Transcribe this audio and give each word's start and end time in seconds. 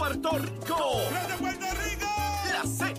Puerto 0.00 0.30
Rico. 0.30 1.02
La 2.50 2.64
Z. 2.64 2.98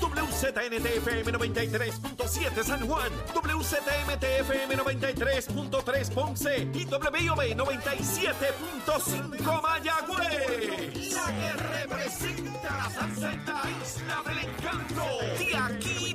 WZNTFM 0.00 1.32
93.7 1.32 2.62
San 2.62 2.86
Juan, 2.86 3.10
WZMTFM 3.34 4.76
93.3 4.76 6.10
Ponce 6.14 6.68
y 6.72 6.84
WIOB 6.84 7.56
97.5 7.56 9.60
Mayagüez. 9.60 11.14
La 11.14 11.32
que 11.32 11.52
representa 11.80 12.76
la 12.76 12.88
salseta 12.88 13.62
Isla 13.82 14.22
del 14.24 14.38
Encanto. 14.38 15.04
De 15.36 15.56
aquí. 15.56 16.14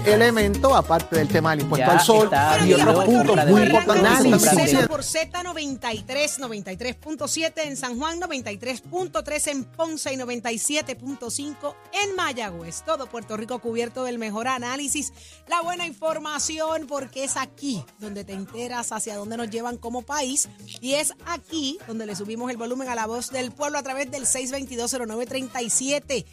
de 0.00 0.14
elemento, 0.14 0.74
aparte 0.74 1.16
del 1.16 1.28
tema 1.28 1.50
del 1.50 1.60
impuesto 1.60 1.86
Ya 1.86 1.92
al 1.92 2.00
sol 2.00 2.30
y 2.66 2.72
otros 2.72 3.04
puntos 3.04 3.46
muy 3.46 3.62
importantes. 3.62 4.88
por 4.88 5.02
Z93, 5.02 6.06
93.7 6.06 7.52
en 7.64 7.76
San 7.76 7.98
Juan, 7.98 8.20
93.3 8.20 9.50
en 9.50 9.64
Ponce 9.64 10.12
y 10.12 10.16
97.5 10.16 11.74
en 11.92 12.16
Mayagüez. 12.16 12.82
Todo 12.84 13.06
Puerto 13.06 13.36
Rico 13.36 13.58
cubierto 13.58 14.04
del 14.04 14.18
mejor 14.18 14.48
análisis, 14.48 15.12
la 15.48 15.60
buena 15.60 15.86
información, 15.86 16.86
porque 16.86 17.24
es 17.24 17.36
aquí 17.36 17.84
donde 17.98 18.24
te 18.24 18.32
enteras 18.32 18.92
hacia 18.92 19.16
dónde 19.16 19.36
nos 19.36 19.50
llevan 19.50 19.76
como 19.76 20.02
país 20.02 20.48
y 20.80 20.94
es 20.94 21.12
aquí 21.26 21.78
donde 21.86 22.06
le 22.06 22.16
subimos 22.16 22.50
el 22.50 22.56
volumen 22.56 22.88
a 22.88 22.94
la 22.94 23.06
voz 23.06 23.30
del 23.30 23.52
pueblo 23.52 23.78
a 23.78 23.82
través 23.82 24.10
del 24.10 24.24
6220937. 24.24 26.24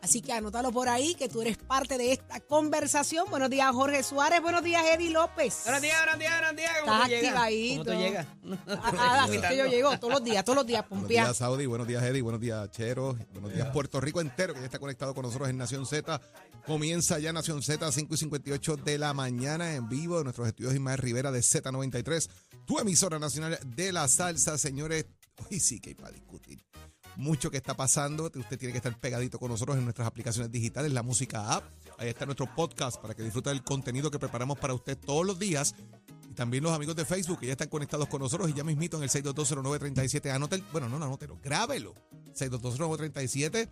Así 0.00 0.22
que 0.22 0.32
anótalo 0.32 0.70
por 0.70 0.88
ahí, 0.88 1.14
que 1.16 1.28
tú 1.28 1.42
eres 1.42 1.56
parte 1.58 1.98
de 1.98 2.12
esta 2.12 2.40
conversación. 2.40 3.28
Buenos 3.30 3.50
días, 3.50 3.70
Jorge 3.72 4.02
Suárez. 4.02 4.40
Buenos 4.40 4.62
días, 4.62 4.82
Eddie 4.86 5.10
López. 5.10 5.62
Buenos 5.64 5.82
días, 5.82 5.96
buenos 6.00 6.18
días, 6.20 6.32
buenos 6.40 6.56
días. 6.56 6.72
¿Cómo 6.84 6.94
Estás 7.02 7.12
activadito. 7.12 7.84
¿Cómo 7.84 7.96
tú 7.96 8.02
llegas? 8.02 8.26
Ah, 8.68 8.92
ah, 8.98 9.24
así 9.24 9.40
que 9.40 9.56
yo 9.56 9.66
llego 9.66 9.98
todos 9.98 10.14
los 10.14 10.24
días, 10.24 10.44
todos 10.44 10.56
los 10.56 10.66
días, 10.66 10.84
Buenos 10.88 11.02
Pompía. 11.02 11.24
días, 11.24 11.36
Saudi. 11.36 11.66
Buenos 11.66 11.86
días, 11.88 12.02
Eddie. 12.04 12.22
Buenos 12.22 12.40
días, 12.40 12.70
Chero. 12.70 13.16
Buenos 13.32 13.52
días, 13.52 13.68
Puerto 13.70 14.00
Rico 14.00 14.20
entero, 14.20 14.54
que 14.54 14.60
ya 14.60 14.66
está 14.66 14.78
conectado 14.78 15.14
con 15.14 15.24
nosotros 15.24 15.48
en 15.48 15.58
Nación 15.58 15.84
Z. 15.84 16.20
Comienza 16.66 17.18
ya 17.18 17.32
Nación 17.32 17.62
Z, 17.62 17.90
5 17.90 18.14
y 18.14 18.18
58 18.18 18.76
de 18.76 18.98
la 18.98 19.14
mañana 19.14 19.74
en 19.74 19.88
vivo 19.88 20.18
de 20.18 20.24
nuestros 20.24 20.46
estudios 20.48 20.74
Ismael 20.74 20.98
Rivera 20.98 21.32
de 21.32 21.40
Z93, 21.40 22.28
tu 22.66 22.78
emisora 22.78 23.18
nacional 23.18 23.58
de 23.64 23.92
la 23.92 24.06
salsa, 24.06 24.58
señores. 24.58 25.06
Hoy 25.50 25.60
sí 25.60 25.80
que 25.80 25.90
hay 25.90 25.94
para 25.94 26.10
discutir. 26.10 26.67
Mucho 27.18 27.50
que 27.50 27.56
está 27.56 27.74
pasando. 27.74 28.30
Usted 28.32 28.56
tiene 28.56 28.70
que 28.70 28.78
estar 28.78 28.96
pegadito 28.96 29.40
con 29.40 29.50
nosotros 29.50 29.76
en 29.76 29.82
nuestras 29.82 30.06
aplicaciones 30.06 30.52
digitales, 30.52 30.92
la 30.92 31.02
música 31.02 31.52
app. 31.52 31.64
Ahí 31.98 32.08
está 32.08 32.26
nuestro 32.26 32.46
podcast 32.54 32.96
para 33.00 33.12
que 33.12 33.24
disfrute 33.24 33.50
del 33.50 33.64
contenido 33.64 34.08
que 34.08 34.20
preparamos 34.20 34.56
para 34.56 34.72
usted 34.72 34.96
todos 34.96 35.26
los 35.26 35.36
días. 35.36 35.74
Y 36.30 36.34
también 36.34 36.62
los 36.62 36.72
amigos 36.72 36.94
de 36.94 37.04
Facebook 37.04 37.40
que 37.40 37.46
ya 37.46 37.52
están 37.52 37.70
conectados 37.70 38.06
con 38.06 38.22
nosotros 38.22 38.48
y 38.48 38.52
ya 38.52 38.62
mismito 38.62 38.98
en 38.98 39.02
el 39.02 39.08
6220937. 39.08 40.30
Anote 40.30 40.54
el, 40.54 40.62
bueno, 40.70 40.88
no, 40.88 41.00
no, 41.00 41.06
anótelo, 41.06 41.36
grábelo. 41.42 41.92
6220937. 42.36 43.68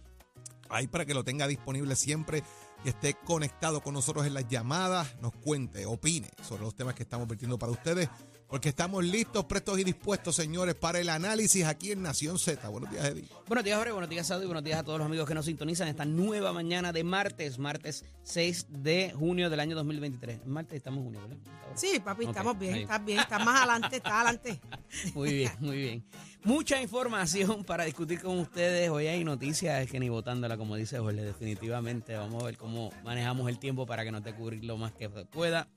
Ahí 0.68 0.88
para 0.88 1.06
que 1.06 1.14
lo 1.14 1.22
tenga 1.22 1.46
disponible 1.46 1.94
siempre 1.94 2.42
y 2.84 2.88
esté 2.88 3.14
conectado 3.14 3.80
con 3.80 3.94
nosotros 3.94 4.26
en 4.26 4.34
las 4.34 4.48
llamadas, 4.48 5.16
nos 5.20 5.32
cuente, 5.32 5.86
opine 5.86 6.28
sobre 6.42 6.62
los 6.62 6.74
temas 6.74 6.96
que 6.96 7.04
estamos 7.04 7.28
vertiendo 7.28 7.58
para 7.58 7.70
ustedes, 7.70 8.08
porque 8.48 8.68
estamos 8.68 9.04
listos, 9.04 9.44
prestos 9.46 9.78
y 9.78 9.84
dispuestos, 9.84 10.36
señores, 10.36 10.74
para 10.74 11.00
el 11.00 11.08
análisis 11.08 11.64
aquí 11.64 11.92
en 11.92 12.02
Nación 12.02 12.38
Z. 12.38 12.68
Buenos 12.68 12.90
días, 12.90 13.04
Eddie. 13.04 13.28
Buenos 13.48 13.64
días, 13.64 13.76
Jorge. 13.76 13.92
Buenos 13.92 14.10
días, 14.10 14.26
Saudi. 14.26 14.46
Buenos 14.46 14.62
días 14.62 14.78
a 14.78 14.84
todos 14.84 14.98
los 14.98 15.06
amigos 15.06 15.26
que 15.26 15.34
nos 15.34 15.46
sintonizan 15.46 15.88
esta 15.88 16.04
nueva 16.04 16.52
mañana 16.52 16.92
de 16.92 17.02
martes, 17.02 17.58
martes 17.58 18.04
6 18.22 18.66
de 18.68 19.12
junio 19.16 19.50
del 19.50 19.60
año 19.60 19.74
2023. 19.74 20.46
Martes 20.46 20.76
estamos 20.76 20.98
en 20.98 21.04
junio, 21.04 21.20
¿verdad? 21.22 21.36
Sí, 21.74 22.00
papi, 22.02 22.26
estamos 22.26 22.58
bien, 22.58 22.76
estás 22.76 23.04
bien, 23.04 23.18
estás 23.18 23.44
más 23.44 23.62
adelante, 23.62 23.96
estás 23.96 24.12
adelante. 24.12 24.60
Muy 25.14 25.32
bien, 25.32 25.52
muy 25.60 25.76
bien. 25.76 26.04
Mucha 26.44 26.80
información 26.80 27.64
para 27.64 27.84
discutir 27.84 28.22
con 28.22 28.38
ustedes. 28.38 28.88
Hoy 28.88 29.08
hay 29.08 29.24
noticias 29.24 29.90
que 29.90 29.98
ni 29.98 30.08
votándola, 30.08 30.56
como 30.56 30.76
dice 30.76 30.98
Jorge, 30.98 31.22
definitivamente. 31.22 32.14
Vamos 32.14 32.42
a 32.42 32.46
ver 32.46 32.56
cómo 32.56 32.92
manejamos 33.04 33.48
el 33.48 33.58
tiempo 33.58 33.84
para 33.84 34.04
que 34.04 34.12
nos 34.12 34.22
dé 34.22 34.32
cubrir 34.32 34.64
lo 34.64 34.76
más 34.76 34.92
que 34.92 35.08
pueda. 35.10 35.68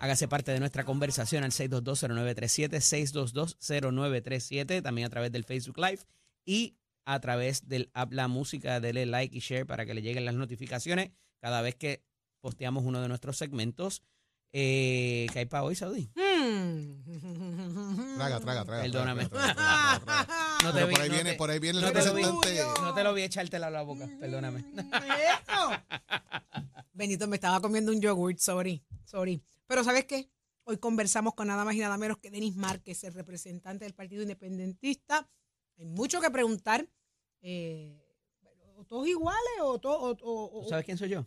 Hágase 0.00 0.28
parte 0.28 0.52
de 0.52 0.60
nuestra 0.60 0.84
conversación 0.84 1.42
al 1.44 1.50
6220937, 1.50 2.80
6220937, 3.60 4.82
también 4.82 5.06
a 5.06 5.10
través 5.10 5.32
del 5.32 5.44
Facebook 5.44 5.78
Live 5.78 6.00
y 6.44 6.76
a 7.04 7.18
través 7.20 7.68
del 7.68 7.90
app 7.94 8.12
La 8.12 8.28
Música. 8.28 8.78
Dele 8.80 9.06
like 9.06 9.36
y 9.36 9.40
share 9.40 9.66
para 9.66 9.84
que 9.86 9.94
le 9.94 10.02
lleguen 10.02 10.24
las 10.24 10.34
notificaciones 10.34 11.10
cada 11.40 11.62
vez 11.62 11.74
que 11.74 12.04
posteamos 12.40 12.84
uno 12.84 13.00
de 13.00 13.08
nuestros 13.08 13.36
segmentos. 13.36 14.02
Eh, 14.52 15.26
¿Qué 15.32 15.40
hay 15.40 15.46
para 15.46 15.64
hoy, 15.64 15.74
Saudi? 15.74 16.10
Hmm. 16.14 17.02
Traga, 18.16 18.40
traga, 18.40 18.64
traga. 18.64 18.82
Perdóname. 18.82 19.26
traga, 19.26 19.54
traga, 19.54 20.00
traga, 20.04 20.04
traga, 20.04 20.24
traga. 20.26 20.54
No 20.64 20.72
te 20.72 20.84
vi, 20.86 20.92
por 20.92 21.02
ahí 21.02 21.08
no 21.08 21.14
viene, 21.14 21.30
te- 21.32 21.36
por 21.36 21.50
ahí 21.50 21.58
viene 21.60 21.78
el 21.78 21.84
no 21.84 21.90
vi. 21.92 21.94
representante. 21.98 22.60
No 22.82 22.94
te 22.94 23.04
lo 23.04 23.14
vi 23.14 23.22
echártela 23.22 23.66
a 23.66 23.70
la 23.70 23.82
boca, 23.82 24.08
perdóname. 24.18 24.60
Eso. 24.60 25.70
Benito, 26.92 27.26
me 27.28 27.36
estaba 27.36 27.60
comiendo 27.60 27.92
un 27.92 28.00
yogurt, 28.00 28.38
sorry, 28.38 28.82
sorry. 29.04 29.40
Pero 29.68 29.84
¿sabes 29.84 30.06
qué? 30.06 30.30
Hoy 30.64 30.78
conversamos 30.78 31.34
con 31.34 31.46
nada 31.46 31.64
más 31.64 31.74
y 31.74 31.78
nada 31.78 31.96
menos 31.96 32.18
que 32.18 32.30
Denis 32.30 32.56
Márquez, 32.56 33.04
el 33.04 33.12
representante 33.12 33.84
del 33.84 33.94
Partido 33.94 34.22
Independentista. 34.22 35.30
Hay 35.76 35.84
mucho 35.84 36.20
que 36.20 36.30
preguntar. 36.30 36.88
Eh, 37.42 38.02
¿o 38.76 38.84
¿Todos 38.84 39.06
iguales 39.06 39.60
o 39.62 39.78
todos...? 39.78 40.18
O, 40.22 40.44
o- 40.58 40.62
¿Tú 40.62 40.68
sabes 40.70 40.84
quién 40.84 40.98
soy 40.98 41.10
yo? 41.10 41.26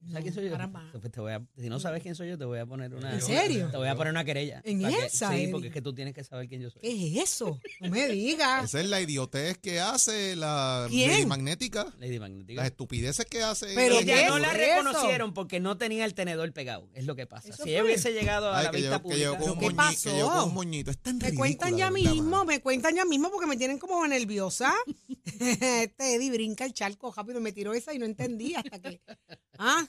No, 0.00 0.10
¿Sabes 0.12 0.22
quién 0.22 0.34
soy 0.34 0.44
yo? 0.44 0.50
caramba. 0.52 0.88
Pues 0.92 1.10
te 1.12 1.20
voy 1.20 1.32
a- 1.32 1.42
si 1.58 1.68
no 1.68 1.80
sabes 1.80 2.02
quién 2.02 2.14
soy 2.14 2.28
yo, 2.28 2.38
te 2.38 2.44
voy 2.44 2.60
a 2.60 2.66
poner 2.66 2.94
una. 2.94 3.12
¿En 3.14 3.20
serio? 3.20 3.68
Te 3.70 3.76
voy 3.76 3.88
a 3.88 3.96
poner 3.96 4.12
una 4.12 4.24
querella. 4.24 4.62
¿En 4.64 4.80
Para 4.80 4.94
que- 4.96 5.06
esa, 5.06 5.30
Sí, 5.30 5.34
Eddie? 5.36 5.48
porque 5.50 5.66
es 5.66 5.72
que 5.72 5.82
tú 5.82 5.92
tienes 5.92 6.14
que 6.14 6.22
saber 6.22 6.48
quién 6.48 6.60
yo 6.62 6.70
soy. 6.70 6.80
¿Qué 6.82 7.08
es 7.18 7.22
eso? 7.24 7.60
No 7.80 7.90
me 7.90 8.06
digas. 8.08 8.64
Esa 8.64 8.80
es 8.80 8.88
la 8.88 9.00
idiotez 9.00 9.58
que 9.58 9.80
hace 9.80 10.36
la 10.36 10.86
¿Quién? 10.88 11.10
Lady 11.10 11.26
Magnética. 11.26 11.92
Lady 11.98 12.18
Magnética. 12.20 12.62
Las 12.62 12.70
estupideces 12.70 13.26
que 13.26 13.42
hace. 13.42 13.74
Pero 13.74 13.98
ella. 13.98 14.14
Ella 14.14 14.22
¿qué 14.22 14.28
no 14.28 14.38
la 14.38 14.52
eso? 14.52 14.58
reconocieron 14.58 15.34
porque 15.34 15.58
no 15.58 15.76
tenía 15.76 16.04
el 16.04 16.14
tenedor 16.14 16.52
pegado. 16.52 16.88
Es 16.94 17.04
lo 17.04 17.16
que 17.16 17.26
pasa. 17.26 17.48
¿Eso 17.48 17.64
Si 17.64 17.70
ella 17.70 17.80
fue? 17.80 17.88
hubiese 17.90 18.12
llegado 18.12 18.50
a 18.52 18.58
Ay, 18.58 18.64
la 18.66 18.70
que 18.70 18.76
vista 18.76 18.96
llegó, 18.98 19.08
que 19.10 19.16
llegó 19.16 19.32
pública. 19.36 19.50
con 19.50 19.52
un 19.52 19.58
¿Qué 19.58 19.66
moñi- 19.82 20.02
que 20.02 20.10
llegó 20.12 20.28
pasó? 20.28 20.38
con 20.40 20.48
un 20.50 20.54
moñito. 20.54 20.90
Es 20.92 20.98
tan 20.98 21.18
Me 21.18 21.24
ridícula, 21.24 21.38
cuentan 21.38 21.76
ya 21.76 21.90
verdad, 21.90 22.10
mismo, 22.12 22.30
mano. 22.30 22.44
me 22.44 22.60
cuentan 22.60 22.94
ya 22.94 23.04
mismo 23.04 23.30
porque 23.30 23.46
me 23.48 23.56
tienen 23.56 23.78
como 23.78 24.06
nerviosa. 24.06 24.72
este 25.40 26.14
Eddie 26.14 26.30
brinca 26.30 26.64
el 26.64 26.72
charco 26.72 27.12
rápido, 27.12 27.40
me 27.40 27.50
tiró 27.52 27.74
esa 27.74 27.92
y 27.92 27.98
no 27.98 28.06
entendí 28.06 28.54
hasta 28.54 28.78
que. 28.80 29.00
¿Ah? 29.58 29.87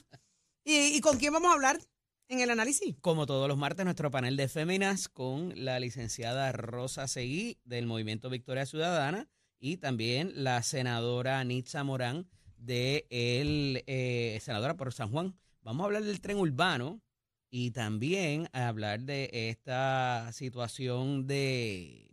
¿Y, 0.64 0.96
y 0.96 1.00
con 1.00 1.18
quién 1.18 1.32
vamos 1.32 1.50
a 1.50 1.54
hablar 1.54 1.80
en 2.28 2.40
el 2.40 2.50
análisis? 2.50 2.96
Como 3.00 3.26
todos 3.26 3.48
los 3.48 3.58
martes, 3.58 3.84
nuestro 3.84 4.10
panel 4.10 4.36
de 4.36 4.48
féminas 4.48 5.08
con 5.08 5.52
la 5.56 5.80
licenciada 5.80 6.52
Rosa 6.52 7.08
Seguí 7.08 7.58
del 7.64 7.86
Movimiento 7.86 8.30
Victoria 8.30 8.66
Ciudadana 8.66 9.28
y 9.58 9.76
también 9.76 10.32
la 10.34 10.62
senadora 10.62 11.42
Nitza 11.44 11.84
Morán 11.84 12.28
de 12.56 13.06
el 13.10 13.82
eh, 13.86 14.38
senadora 14.42 14.76
por 14.76 14.92
San 14.92 15.10
Juan. 15.10 15.36
Vamos 15.62 15.82
a 15.82 15.86
hablar 15.86 16.04
del 16.04 16.20
tren 16.20 16.38
urbano 16.38 17.02
y 17.50 17.72
también 17.72 18.48
a 18.52 18.68
hablar 18.68 19.00
de 19.00 19.28
esta 19.32 20.30
situación 20.32 21.26
de, 21.26 22.10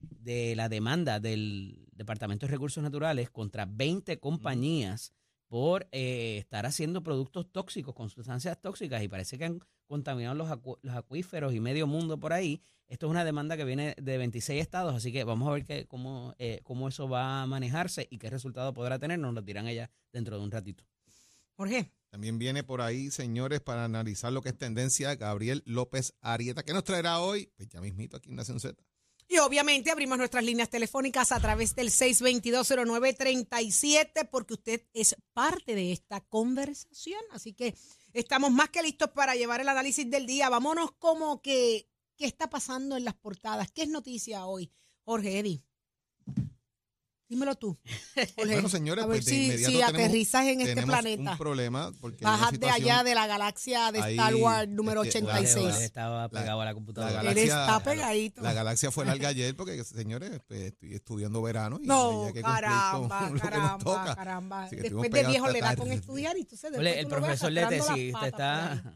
de 0.00 0.56
la 0.56 0.68
demanda 0.68 1.20
del 1.20 1.86
Departamento 1.92 2.46
de 2.46 2.52
Recursos 2.52 2.82
Naturales 2.82 3.30
contra 3.30 3.66
20 3.66 4.18
compañías 4.18 5.12
por 5.48 5.88
eh, 5.92 6.36
estar 6.38 6.66
haciendo 6.66 7.02
productos 7.02 7.50
tóxicos 7.50 7.94
con 7.94 8.10
sustancias 8.10 8.60
tóxicas 8.60 9.02
y 9.02 9.08
parece 9.08 9.38
que 9.38 9.46
han 9.46 9.60
contaminado 9.86 10.34
los, 10.34 10.48
acu- 10.48 10.78
los 10.82 10.94
acuíferos 10.94 11.54
y 11.54 11.60
medio 11.60 11.86
mundo 11.86 12.20
por 12.20 12.32
ahí. 12.32 12.60
Esto 12.86 13.06
es 13.06 13.10
una 13.10 13.24
demanda 13.24 13.56
que 13.56 13.64
viene 13.64 13.94
de 14.00 14.18
26 14.18 14.60
estados, 14.60 14.94
así 14.94 15.10
que 15.12 15.24
vamos 15.24 15.48
a 15.48 15.52
ver 15.52 15.64
que, 15.64 15.86
cómo, 15.86 16.34
eh, 16.38 16.60
cómo 16.64 16.88
eso 16.88 17.08
va 17.08 17.42
a 17.42 17.46
manejarse 17.46 18.06
y 18.10 18.18
qué 18.18 18.30
resultado 18.30 18.72
podrá 18.72 18.98
tener. 18.98 19.18
Nos 19.18 19.34
lo 19.34 19.42
dirán 19.42 19.66
ella 19.68 19.90
dentro 20.12 20.38
de 20.38 20.44
un 20.44 20.50
ratito. 20.50 20.84
Jorge. 21.54 21.92
También 22.10 22.38
viene 22.38 22.62
por 22.64 22.80
ahí, 22.80 23.10
señores, 23.10 23.60
para 23.60 23.84
analizar 23.84 24.32
lo 24.32 24.40
que 24.40 24.48
es 24.50 24.56
tendencia, 24.56 25.14
Gabriel 25.16 25.62
López 25.66 26.14
Arieta. 26.22 26.62
¿Qué 26.62 26.72
nos 26.72 26.84
traerá 26.84 27.20
hoy? 27.20 27.52
Pues 27.56 27.68
ya 27.68 27.82
mismito 27.82 28.16
aquí 28.16 28.30
en 28.30 28.36
Nación 28.36 28.60
Z. 28.60 28.82
Y 29.30 29.36
obviamente 29.38 29.90
abrimos 29.90 30.16
nuestras 30.16 30.42
líneas 30.42 30.70
telefónicas 30.70 31.32
a 31.32 31.40
través 31.40 31.76
del 31.76 31.90
6220937 31.90 34.26
porque 34.30 34.54
usted 34.54 34.86
es 34.94 35.16
parte 35.34 35.74
de 35.74 35.92
esta 35.92 36.22
conversación. 36.22 37.20
Así 37.32 37.52
que 37.52 37.74
estamos 38.14 38.50
más 38.50 38.70
que 38.70 38.82
listos 38.82 39.10
para 39.10 39.34
llevar 39.34 39.60
el 39.60 39.68
análisis 39.68 40.10
del 40.10 40.26
día. 40.26 40.48
Vámonos 40.48 40.92
como 40.92 41.42
que, 41.42 41.90
¿qué 42.16 42.24
está 42.24 42.48
pasando 42.48 42.96
en 42.96 43.04
las 43.04 43.16
portadas? 43.16 43.70
¿Qué 43.70 43.82
es 43.82 43.90
noticia 43.90 44.46
hoy? 44.46 44.72
Jorge, 45.04 45.38
Eddie. 45.38 45.62
Dímelo 47.28 47.54
tú. 47.56 47.78
Jorge. 48.14 48.32
Bueno, 48.54 48.68
señores, 48.70 49.04
a 49.04 49.06
ver 49.06 49.16
pues 49.18 49.26
de 49.26 49.30
si, 49.32 49.44
inmediato 49.46 49.70
si 49.70 49.78
tenemos- 49.78 49.94
aterrizas 49.94 50.46
en 50.46 50.60
este 50.62 50.82
planeta. 50.82 51.32
un 51.32 51.38
problema 51.38 51.92
porque 52.00 52.24
Bajas 52.24 52.58
de 52.58 52.70
allá 52.70 53.04
de 53.04 53.14
la 53.14 53.26
galaxia 53.26 53.92
de 53.92 54.00
ahí, 54.00 54.14
Star 54.16 54.34
Wars 54.36 54.68
número 54.70 55.02
este, 55.02 55.20
la- 55.20 55.34
86. 55.34 55.64
Jorge 55.66 55.84
estaba 55.84 56.28
pegado 56.30 56.60
a 56.62 56.64
la 56.64 56.72
computadora. 56.72 57.22
la 57.22 57.30
Él 57.30 57.36
está 57.38 57.80
pegadito. 57.80 58.40
La 58.40 58.54
galaxia 58.54 58.90
fue 58.90 59.04
larga 59.04 59.28
ayer 59.28 59.54
porque, 59.54 59.84
señores, 59.84 60.40
pues, 60.48 60.60
estoy 60.72 60.94
estudiando 60.94 61.42
verano 61.42 61.78
y 61.82 61.86
No, 61.86 62.30
que 62.32 62.40
caramba, 62.40 63.18
con 63.28 63.28
lo 63.34 63.40
que 63.40 63.40
nos 63.40 63.42
caramba, 63.42 63.84
toca. 63.84 64.14
caramba. 64.16 64.68
Después 64.70 65.10
de 65.10 65.24
viejo 65.26 65.50
le 65.50 65.60
da 65.60 65.76
con 65.76 65.92
estudiar 65.92 66.34
y 66.38 66.40
entonces 66.40 66.70
Ole, 66.74 66.94
después 66.94 66.96
el 66.96 67.04
tú 67.04 67.10
profesor 67.10 67.54
patas 67.54 67.78
por 67.86 67.90
ahí. 67.92 68.12
está... 68.24 68.94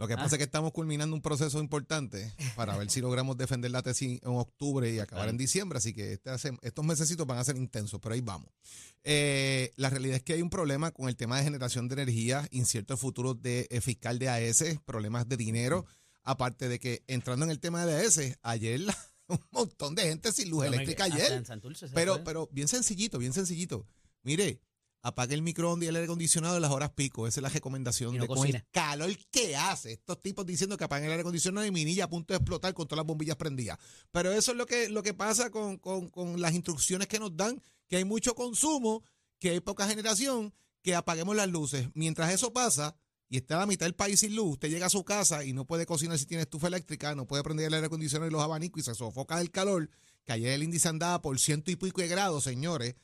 Lo 0.00 0.08
que 0.08 0.14
Ah. 0.14 0.16
pasa 0.16 0.36
es 0.36 0.38
que 0.38 0.44
estamos 0.44 0.72
culminando 0.72 1.14
un 1.14 1.20
proceso 1.20 1.60
importante 1.60 2.32
para 2.56 2.74
ver 2.78 2.90
si 2.90 3.00
logramos 3.02 3.36
defender 3.36 3.70
la 3.70 3.82
tesis 3.82 4.18
en 4.22 4.30
octubre 4.30 4.90
y 4.90 4.98
acabar 4.98 5.24
Claro. 5.24 5.30
en 5.30 5.36
diciembre. 5.36 5.76
Así 5.76 5.92
que 5.92 6.14
este 6.14 6.30
hace- 6.30 6.56
estos 6.62 6.84
mesecitos 6.86 7.26
van 7.26 7.36
a 7.36 7.44
ser 7.44 7.56
intensos, 7.58 8.00
pero 8.00 8.14
ahí 8.14 8.22
vamos. 8.22 8.48
Eh, 9.04 9.72
la 9.76 9.90
realidad 9.90 10.16
es 10.16 10.22
que 10.22 10.32
hay 10.32 10.42
un 10.42 10.50
problema 10.50 10.90
con 10.90 11.08
el 11.08 11.16
tema 11.16 11.36
de 11.36 11.44
generación 11.44 11.86
de 11.88 11.94
energía, 11.94 12.48
incierto 12.50 12.94
el 12.94 12.98
futuro 12.98 13.34
de, 13.34 13.66
eh, 13.70 13.80
fiscal 13.82 14.18
de 14.18 14.28
AES, 14.30 14.80
problemas 14.84 15.28
de 15.28 15.36
dinero. 15.36 15.84
Aparte 16.22 16.68
de 16.68 16.78
que 16.78 17.02
entrando 17.06 17.44
en 17.44 17.50
el 17.50 17.60
tema 17.60 17.84
de 17.84 17.94
AES, 17.96 18.38
ayer 18.42 18.80
la- 18.80 18.96
un 19.28 19.40
montón 19.52 19.94
de 19.94 20.02
gente 20.04 20.32
sin 20.32 20.48
luz 20.50 20.64
eléctrica 20.64 21.04
ayer. 21.04 21.44
Santurce 21.46 21.88
Pero, 21.94 22.14
fue. 22.14 22.24
pero 22.24 22.48
bien 22.52 22.68
sencillito, 22.68 23.18
bien 23.18 23.32
sencillito. 23.34 23.86
Mire, 24.22 24.60
apague 25.02 25.34
el 25.34 25.42
microondas 25.42 25.86
y 25.86 25.88
el 25.88 25.96
aire 25.96 26.04
acondicionado 26.04 26.56
en 26.56 26.62
las 26.62 26.70
horas 26.70 26.90
pico. 26.90 27.26
Esa 27.26 27.40
es 27.40 27.42
la 27.42 27.48
recomendación 27.48 28.14
Y 28.14 28.18
no 28.18 28.22
de 28.24 28.28
con 28.28 28.38
el 28.46 28.64
calor 28.70 29.10
que 29.30 29.56
hace. 29.56 29.92
Estos 29.92 30.20
tipos 30.20 30.44
diciendo 30.44 30.76
que 30.76 30.84
apaguen 30.84 31.06
el 31.06 31.12
aire 31.12 31.22
acondicionado 31.22 31.66
y 31.66 31.70
minilla 31.70 32.04
a 32.04 32.08
punto 32.10 32.34
de 32.34 32.38
explotar 32.38 32.74
con 32.74 32.86
todas 32.86 32.98
las 32.98 33.06
bombillas 33.06 33.36
prendidas. 33.36 33.78
Pero 34.12 34.32
eso 34.32 34.50
es 34.52 34.56
lo 34.58 34.66
que, 34.66 34.88
lo 34.88 35.02
que 35.02 35.14
pasa 35.14 35.50
con, 35.50 35.78
con- 35.78 36.08
con 36.10 36.40
las 36.40 36.54
instrucciones 36.54 37.08
que 37.08 37.18
nos 37.18 37.36
dan, 37.36 37.60
que 37.88 37.96
hay 37.96 38.04
mucho 38.04 38.34
consumo, 38.34 39.02
que 39.38 39.50
hay 39.50 39.60
poca 39.60 39.88
generación, 39.88 40.52
que 40.82 40.94
apaguemos 40.94 41.34
las 41.34 41.48
luces. 41.48 41.88
Mientras 41.94 42.32
eso 42.32 42.52
pasa 42.52 42.94
y 43.28 43.36
está 43.38 43.58
la 43.58 43.66
mitad 43.66 43.86
del 43.86 43.94
país 43.94 44.20
sin 44.20 44.34
luz, 44.34 44.52
usted 44.52 44.68
llega 44.68 44.86
a 44.86 44.90
su 44.90 45.04
casa 45.04 45.44
y 45.44 45.52
no 45.52 45.64
puede 45.64 45.86
cocinar 45.86 46.18
si 46.18 46.26
tiene 46.26 46.42
estufa 46.42 46.66
eléctrica, 46.66 47.14
no 47.14 47.26
puede 47.26 47.42
prender 47.42 47.66
el 47.66 47.74
aire 47.74 47.86
acondicionado 47.86 48.28
y 48.28 48.32
los 48.32 48.42
abanicos 48.42 48.80
y 48.82 48.84
se 48.84 48.94
sofoca 48.94 49.38
del 49.38 49.50
calor, 49.50 49.88
que 50.24 50.32
ayer 50.32 50.50
el 50.52 50.62
índice 50.62 50.88
andaba 50.88 51.22
por 51.22 51.38
ciento 51.38 51.70
y 51.70 51.76
pico 51.76 52.00
de 52.00 52.08
grados, 52.08 52.44
señores. 52.44 52.96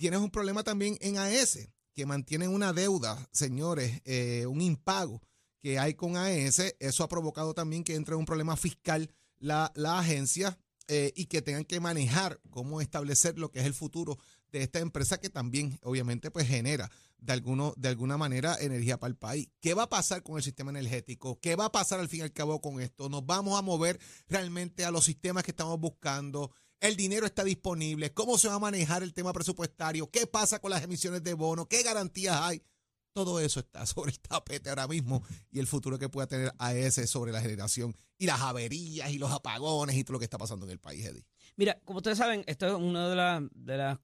Tienes 0.00 0.20
un 0.20 0.30
problema 0.30 0.64
también 0.64 0.96
en 1.02 1.18
AES, 1.18 1.68
que 1.92 2.06
mantienen 2.06 2.48
una 2.48 2.72
deuda, 2.72 3.28
señores, 3.32 4.00
eh, 4.06 4.46
un 4.46 4.62
impago 4.62 5.20
que 5.60 5.78
hay 5.78 5.92
con 5.92 6.16
AES. 6.16 6.74
Eso 6.80 7.04
ha 7.04 7.08
provocado 7.10 7.52
también 7.52 7.84
que 7.84 7.96
entre 7.96 8.14
en 8.14 8.20
un 8.20 8.24
problema 8.24 8.56
fiscal 8.56 9.10
la, 9.40 9.70
la 9.74 9.98
agencia 9.98 10.58
eh, 10.88 11.12
y 11.14 11.26
que 11.26 11.42
tengan 11.42 11.66
que 11.66 11.80
manejar 11.80 12.40
cómo 12.48 12.80
establecer 12.80 13.38
lo 13.38 13.50
que 13.50 13.60
es 13.60 13.66
el 13.66 13.74
futuro 13.74 14.16
de 14.50 14.62
esta 14.62 14.78
empresa 14.78 15.20
que 15.20 15.28
también 15.28 15.78
obviamente 15.82 16.30
pues 16.30 16.48
genera 16.48 16.90
de, 17.18 17.34
alguno, 17.34 17.74
de 17.76 17.90
alguna 17.90 18.16
manera 18.16 18.56
energía 18.58 18.98
para 18.98 19.10
el 19.10 19.18
país. 19.18 19.50
¿Qué 19.60 19.74
va 19.74 19.82
a 19.82 19.90
pasar 19.90 20.22
con 20.22 20.38
el 20.38 20.42
sistema 20.42 20.70
energético? 20.70 21.38
¿Qué 21.40 21.56
va 21.56 21.66
a 21.66 21.72
pasar 21.72 22.00
al 22.00 22.08
fin 22.08 22.20
y 22.20 22.22
al 22.22 22.32
cabo 22.32 22.62
con 22.62 22.80
esto? 22.80 23.10
¿Nos 23.10 23.26
vamos 23.26 23.58
a 23.58 23.60
mover 23.60 24.00
realmente 24.28 24.86
a 24.86 24.90
los 24.90 25.04
sistemas 25.04 25.44
que 25.44 25.50
estamos 25.50 25.78
buscando? 25.78 26.52
¿El 26.80 26.96
dinero 26.96 27.26
está 27.26 27.44
disponible? 27.44 28.14
¿Cómo 28.14 28.38
se 28.38 28.48
va 28.48 28.54
a 28.54 28.58
manejar 28.58 29.02
el 29.02 29.12
tema 29.12 29.34
presupuestario? 29.34 30.10
¿Qué 30.10 30.26
pasa 30.26 30.60
con 30.60 30.70
las 30.70 30.82
emisiones 30.82 31.22
de 31.22 31.34
bono? 31.34 31.66
¿Qué 31.68 31.82
garantías 31.82 32.40
hay? 32.40 32.62
Todo 33.12 33.38
eso 33.38 33.60
está 33.60 33.84
sobre 33.86 34.12
el 34.12 34.20
tapete 34.20 34.70
ahora 34.70 34.88
mismo 34.88 35.22
y 35.52 35.58
el 35.58 35.66
futuro 35.66 35.98
que 35.98 36.08
pueda 36.08 36.26
tener 36.26 36.52
AES 36.58 37.10
sobre 37.10 37.32
la 37.32 37.42
generación 37.42 37.94
y 38.16 38.24
las 38.24 38.40
averías 38.40 39.10
y 39.10 39.18
los 39.18 39.30
apagones 39.30 39.94
y 39.94 40.04
todo 40.04 40.14
lo 40.14 40.18
que 40.20 40.24
está 40.24 40.38
pasando 40.38 40.64
en 40.64 40.72
el 40.72 40.78
país, 40.78 41.04
Eddie. 41.04 41.26
Mira, 41.56 41.78
como 41.84 41.98
ustedes 41.98 42.16
saben, 42.16 42.44
esto 42.46 42.66
es 42.66 42.72
uno 42.72 43.10
de, 43.10 43.48
de, 43.52 43.98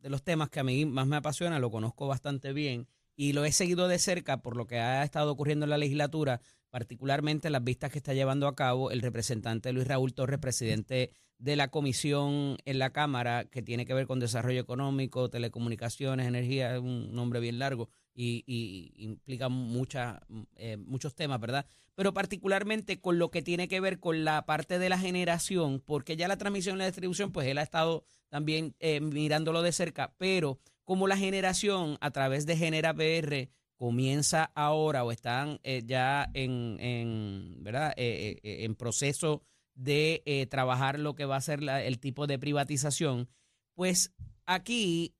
de 0.00 0.10
los 0.10 0.24
temas 0.24 0.50
que 0.50 0.58
a 0.58 0.64
mí 0.64 0.86
más 0.86 1.06
me 1.06 1.16
apasiona, 1.16 1.60
lo 1.60 1.70
conozco 1.70 2.08
bastante 2.08 2.52
bien 2.52 2.88
y 3.14 3.32
lo 3.32 3.44
he 3.44 3.52
seguido 3.52 3.86
de 3.86 4.00
cerca 4.00 4.42
por 4.42 4.56
lo 4.56 4.66
que 4.66 4.80
ha 4.80 5.04
estado 5.04 5.30
ocurriendo 5.30 5.66
en 5.66 5.70
la 5.70 5.78
legislatura, 5.78 6.40
particularmente 6.70 7.48
las 7.48 7.62
vistas 7.62 7.92
que 7.92 7.98
está 7.98 8.12
llevando 8.12 8.48
a 8.48 8.56
cabo 8.56 8.90
el 8.90 9.02
representante 9.02 9.72
Luis 9.72 9.86
Raúl 9.86 10.14
Torres, 10.14 10.40
presidente 10.40 11.12
de 11.38 11.56
la 11.56 11.68
comisión 11.68 12.56
en 12.64 12.78
la 12.78 12.90
Cámara 12.90 13.44
que 13.44 13.62
tiene 13.62 13.86
que 13.86 13.94
ver 13.94 14.06
con 14.06 14.20
desarrollo 14.20 14.60
económico, 14.60 15.30
telecomunicaciones, 15.30 16.26
energía, 16.26 16.74
es 16.74 16.80
un 16.80 17.14
nombre 17.14 17.40
bien 17.40 17.58
largo 17.58 17.88
y, 18.14 18.44
y 18.46 18.92
implica 18.96 19.48
mucha, 19.48 20.20
eh, 20.56 20.76
muchos 20.76 21.14
temas, 21.14 21.40
¿verdad? 21.40 21.66
Pero 21.94 22.12
particularmente 22.12 23.00
con 23.00 23.18
lo 23.18 23.30
que 23.30 23.42
tiene 23.42 23.68
que 23.68 23.80
ver 23.80 24.00
con 24.00 24.24
la 24.24 24.46
parte 24.46 24.78
de 24.78 24.88
la 24.88 24.98
generación, 24.98 25.82
porque 25.84 26.16
ya 26.16 26.28
la 26.28 26.38
transmisión 26.38 26.76
y 26.76 26.78
la 26.80 26.86
distribución, 26.86 27.32
pues 27.32 27.46
él 27.46 27.58
ha 27.58 27.62
estado 27.62 28.04
también 28.28 28.74
eh, 28.80 29.00
mirándolo 29.00 29.62
de 29.62 29.72
cerca, 29.72 30.14
pero 30.18 30.58
como 30.84 31.06
la 31.06 31.16
generación 31.16 31.98
a 32.00 32.10
través 32.10 32.46
de 32.46 32.56
Genera 32.56 32.94
PR 32.94 33.48
comienza 33.78 34.50
ahora 34.54 35.04
o 35.04 35.12
están 35.12 35.60
eh, 35.62 35.82
ya 35.86 36.28
en, 36.34 36.76
en, 36.80 37.62
¿verdad? 37.62 37.94
Eh, 37.96 38.40
eh, 38.42 38.64
en 38.64 38.74
proceso 38.74 39.42
de 39.78 40.22
eh, 40.26 40.46
trabajar 40.46 40.98
lo 40.98 41.14
que 41.14 41.24
va 41.24 41.36
a 41.36 41.40
ser 41.40 41.62
el 41.62 41.98
tipo 42.00 42.26
de 42.26 42.38
privatización, 42.38 43.28
pues 43.74 44.12
aquí 44.44 45.14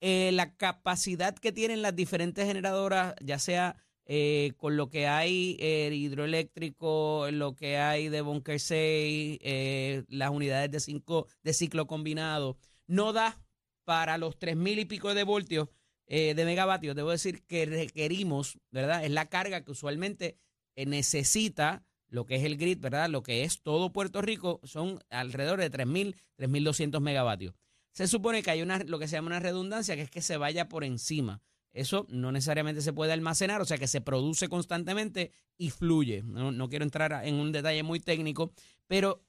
eh, 0.00 0.32
la 0.32 0.56
capacidad 0.56 1.32
que 1.36 1.52
tienen 1.52 1.80
las 1.80 1.94
diferentes 1.94 2.44
generadoras, 2.44 3.14
ya 3.20 3.38
sea 3.38 3.76
eh, 4.04 4.52
con 4.56 4.76
lo 4.76 4.90
que 4.90 5.06
hay 5.06 5.56
hidroeléctrico, 5.60 7.28
lo 7.30 7.54
que 7.54 7.76
hay 7.76 8.08
de 8.08 8.20
Bunker 8.22 8.58
6, 8.58 9.38
eh, 9.40 10.02
las 10.08 10.30
unidades 10.30 10.72
de, 10.72 10.80
cinco, 10.80 11.28
de 11.44 11.52
ciclo 11.52 11.86
combinado, 11.86 12.56
no 12.88 13.12
da 13.12 13.40
para 13.84 14.18
los 14.18 14.36
tres 14.36 14.56
mil 14.56 14.80
y 14.80 14.86
pico 14.86 15.14
de 15.14 15.22
voltios 15.22 15.68
de 16.08 16.44
megavatios. 16.44 16.94
Debo 16.94 17.10
decir 17.10 17.42
que 17.46 17.64
requerimos, 17.64 18.58
¿verdad? 18.70 19.02
Es 19.04 19.10
la 19.12 19.30
carga 19.30 19.64
que 19.64 19.70
usualmente 19.70 20.36
necesita 20.76 21.86
lo 22.12 22.26
que 22.26 22.36
es 22.36 22.44
el 22.44 22.58
grid, 22.58 22.78
¿verdad? 22.78 23.08
Lo 23.08 23.22
que 23.22 23.42
es 23.42 23.62
todo 23.62 23.90
Puerto 23.90 24.20
Rico 24.20 24.60
son 24.64 25.00
alrededor 25.08 25.58
de 25.58 25.70
3.000, 25.70 26.14
3.200 26.36 27.00
megavatios. 27.00 27.54
Se 27.90 28.06
supone 28.06 28.42
que 28.42 28.50
hay 28.50 28.60
una, 28.60 28.78
lo 28.84 28.98
que 28.98 29.08
se 29.08 29.16
llama 29.16 29.28
una 29.28 29.40
redundancia, 29.40 29.96
que 29.96 30.02
es 30.02 30.10
que 30.10 30.20
se 30.20 30.36
vaya 30.36 30.68
por 30.68 30.84
encima. 30.84 31.40
Eso 31.72 32.06
no 32.10 32.30
necesariamente 32.30 32.82
se 32.82 32.92
puede 32.92 33.14
almacenar, 33.14 33.62
o 33.62 33.64
sea 33.64 33.78
que 33.78 33.88
se 33.88 34.02
produce 34.02 34.50
constantemente 34.50 35.32
y 35.56 35.70
fluye. 35.70 36.22
No, 36.22 36.52
no 36.52 36.68
quiero 36.68 36.84
entrar 36.84 37.26
en 37.26 37.36
un 37.36 37.50
detalle 37.50 37.82
muy 37.82 37.98
técnico, 37.98 38.52
pero 38.86 39.24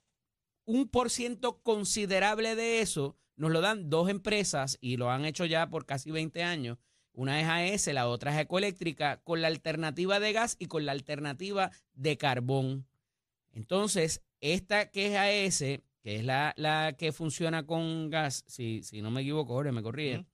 un 0.65 0.89
por 0.89 1.09
ciento 1.09 1.61
considerable 1.63 2.55
de 2.55 2.81
eso 2.81 3.15
nos 3.37 3.51
lo 3.51 3.61
dan 3.61 3.89
dos 3.89 4.09
empresas 4.09 4.77
y 4.81 4.97
lo 4.97 5.09
han 5.09 5.23
hecho 5.23 5.45
ya 5.45 5.69
por 5.69 5.85
casi 5.85 6.11
20 6.11 6.43
años. 6.43 6.79
Una 7.13 7.39
es 7.39 7.48
AES, 7.48 7.93
la 7.93 8.08
otra 8.08 8.34
es 8.34 8.41
Ecoeléctrica, 8.41 9.22
con 9.24 9.41
la 9.41 9.48
alternativa 9.48 10.20
de 10.20 10.34
gas 10.34 10.55
y 10.58 10.65
con 10.65 10.86
la 10.86 10.91
alternativa 10.91 11.72
de 11.93 12.17
carbón. 12.17 12.88
Entonces, 13.51 14.24
esta 14.41 14.89
que 14.89 15.08
es 15.08 15.15
AES, 15.15 15.60
que 16.01 16.15
es 16.15 16.24
la, 16.24 16.53
la 16.58 16.96
que 16.98 17.12
funciona 17.12 17.67
con 17.67 18.10
gas, 18.10 18.43
si, 18.48 18.82
si 18.84 19.01
no 19.01 19.12
me 19.12 19.22
equivoco, 19.22 19.53
Jorge, 19.53 19.72
me 19.72 19.84
corrige, 19.84 20.20
Ujú. 20.20 20.27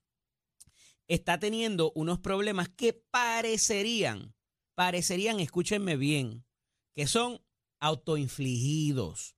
está 1.06 1.38
teniendo 1.38 1.92
unos 1.94 2.18
problemas 2.18 2.70
que 2.70 2.94
parecerían, 2.94 4.34
parecerían, 4.74 5.38
escúchenme 5.38 5.96
bien, 5.96 6.44
que 6.94 7.06
son 7.06 7.42
autoinfligidos. 7.78 9.36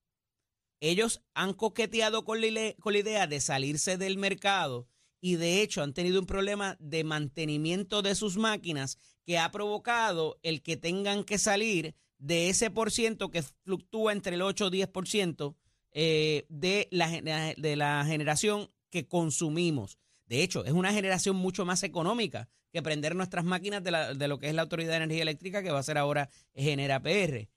Ellos 0.80 1.22
han 1.34 1.54
coqueteado 1.54 2.24
con 2.24 2.40
la, 2.40 2.74
con 2.78 2.92
la 2.92 2.98
idea 3.00 3.26
de 3.26 3.40
salirse 3.40 3.98
del 3.98 4.16
mercado 4.16 4.88
y 5.22 5.36
de 5.36 5.62
hecho 5.62 5.82
han 5.82 5.94
tenido 5.94 6.20
un 6.20 6.26
problema 6.26 6.76
de 6.80 7.04
mantenimiento 7.04 8.02
de 8.02 8.14
sus 8.14 8.36
máquinas 8.36 8.98
que 9.24 9.38
ha 9.38 9.50
provocado 9.52 10.38
el 10.42 10.62
que 10.62 10.76
tengan 10.76 11.22
que 11.24 11.38
salir 11.38 11.94
de 12.18 12.50
ese 12.50 12.70
por 12.70 12.90
ciento 12.90 13.30
que 13.30 13.42
fluctúa 13.42 14.12
entre 14.12 14.34
el 14.34 14.42
8 14.42 14.66
o 14.66 14.70
10% 14.70 15.54
eh, 15.92 16.44
de, 16.48 16.88
la, 16.90 17.08
de 17.56 17.76
la 17.76 18.04
generación 18.04 18.70
que 18.90 19.06
consumimos. 19.06 19.96
De 20.26 20.42
hecho, 20.42 20.64
es 20.64 20.72
una 20.72 20.92
generación 20.92 21.36
mucho 21.36 21.64
más 21.64 21.82
económica 21.84 22.48
que 22.72 22.82
prender 22.82 23.14
nuestras 23.14 23.44
máquinas 23.44 23.82
de, 23.84 23.90
la- 23.92 24.14
de 24.14 24.28
lo 24.28 24.38
que 24.38 24.48
es 24.48 24.54
la 24.54 24.62
Autoridad 24.62 24.90
de 24.90 24.96
Energía 24.96 25.22
Eléctrica, 25.22 25.62
que 25.62 25.70
va 25.70 25.78
a 25.78 25.82
ser 25.84 25.98
ahora 25.98 26.30
Genera 26.54 27.00
PR. 27.00 27.48